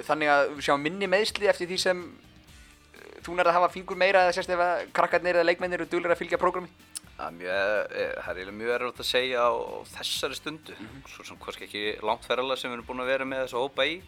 [0.07, 3.99] þannig að við sjáum minni meðsli eftir því sem uh, þú nærði að hafa fingur
[3.99, 6.71] meira eða sérst ef að krakkarnir eða leikmennir eru duglir að fylgja prógrami?
[7.15, 9.51] Það er mjög, eh, mjög erfitt að segja á,
[9.97, 10.73] þessari stundu,
[11.11, 13.85] svo sem kannski ekki langt ferðalega sem við erum búin að vera með þessa hópa
[13.87, 13.99] í,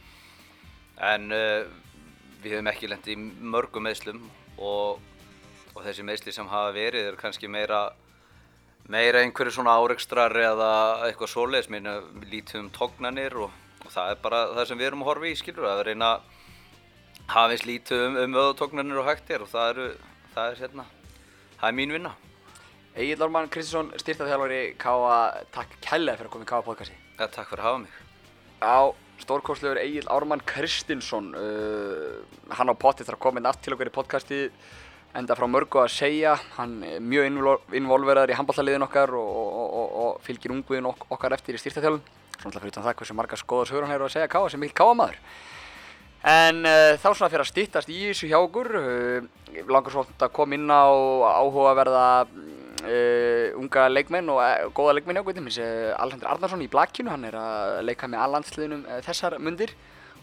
[1.07, 1.69] en uh,
[2.47, 4.23] við hefum ekki lent í mörgum meðslum
[4.57, 4.99] og,
[5.75, 7.87] og þessi meðsli sem hafa verið er kannski meira,
[8.87, 10.71] meira einhverju svona árekstrar eða
[11.07, 11.99] eitthvað svoleiðis, minna
[12.31, 15.39] lítið um tognanir og, og það er bara það sem við erum að horfa í,
[15.39, 16.35] skilur, að reyna að
[17.27, 19.89] hafa eins lítið um, um öðutognanir og hægt er og það, eru,
[20.35, 20.87] það er hérna,
[21.57, 22.13] það er mín vinna.
[22.97, 25.17] Egil Ármann Kristinsson, styrtaþjálfari K.A.
[25.53, 26.63] Takk kærlega fyrir að koma í K.A.
[26.65, 26.95] podcasti.
[27.19, 27.99] Ja, takk fyrir að hafa mig.
[28.57, 32.20] Já, stórkostlegur Egil Ármann Kristinsson uh,
[32.57, 34.41] hann á potti þarf að koma inn aftur til okkur í podcasti
[35.18, 36.36] enda frá mörgu að segja.
[36.57, 41.07] Hann er mjög invol- involveraður í handballaliðin okkar og, og, og, og fylgir ungviðin ok
[41.15, 42.03] okkar eftir í styrtaþjálfum
[42.38, 44.78] svona fyrir utan það hversu marga skoðar sögur hann hefur að segja káa sem mikil
[44.78, 45.15] káamaður
[46.28, 49.28] en uh, þá svona fyrir að styttast í þessu hjá okkur uh,
[49.70, 50.86] langar svona að koma inn á
[51.41, 52.05] áhugaverða
[52.88, 57.27] uh, unga leikmenn og uh, góða leikmenn hjá til uh, Alexander Arnarsson í Blakinu, hann
[57.27, 59.75] er að leika með allandsliðunum uh, þessar mundir.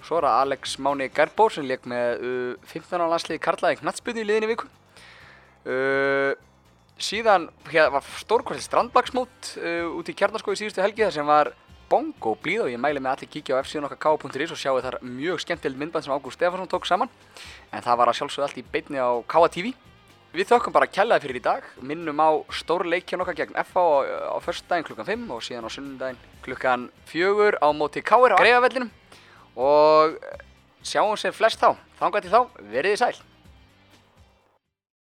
[0.04, 4.24] Svo er það Alex Máni Gerbó sem leik með uh, 15 á landsliði Karlaði Knatsbyrnu
[4.24, 4.68] í liðinni viku.
[6.94, 11.50] Síðan hér var stórkvæmst strandbaksmót uh, út í kjarnaskói síðustu helgi þar sem var
[11.90, 15.00] bongo blíð og ég mæli með allir kíkja á f-síðan okkar k.is og sjáu þar
[15.02, 17.10] mjög skemmtileg myndband sem Ágúst Stefansson tók saman.
[17.74, 19.74] En það var að sjálfsögðu allt í beinni á KTV
[20.34, 24.38] Við þökkum bara kjallaði fyrir í dag, minnum á stórleikjan okkar gegn FH á, á
[24.42, 28.90] förstdægin klukkan 5 og síðan á sunnudaginn klukkan 4 á móti Káir á Greifavellinum
[29.54, 30.18] og
[30.82, 31.78] sjáum sem flest þá.
[32.00, 33.33] Þangað til þá, veriði sæl!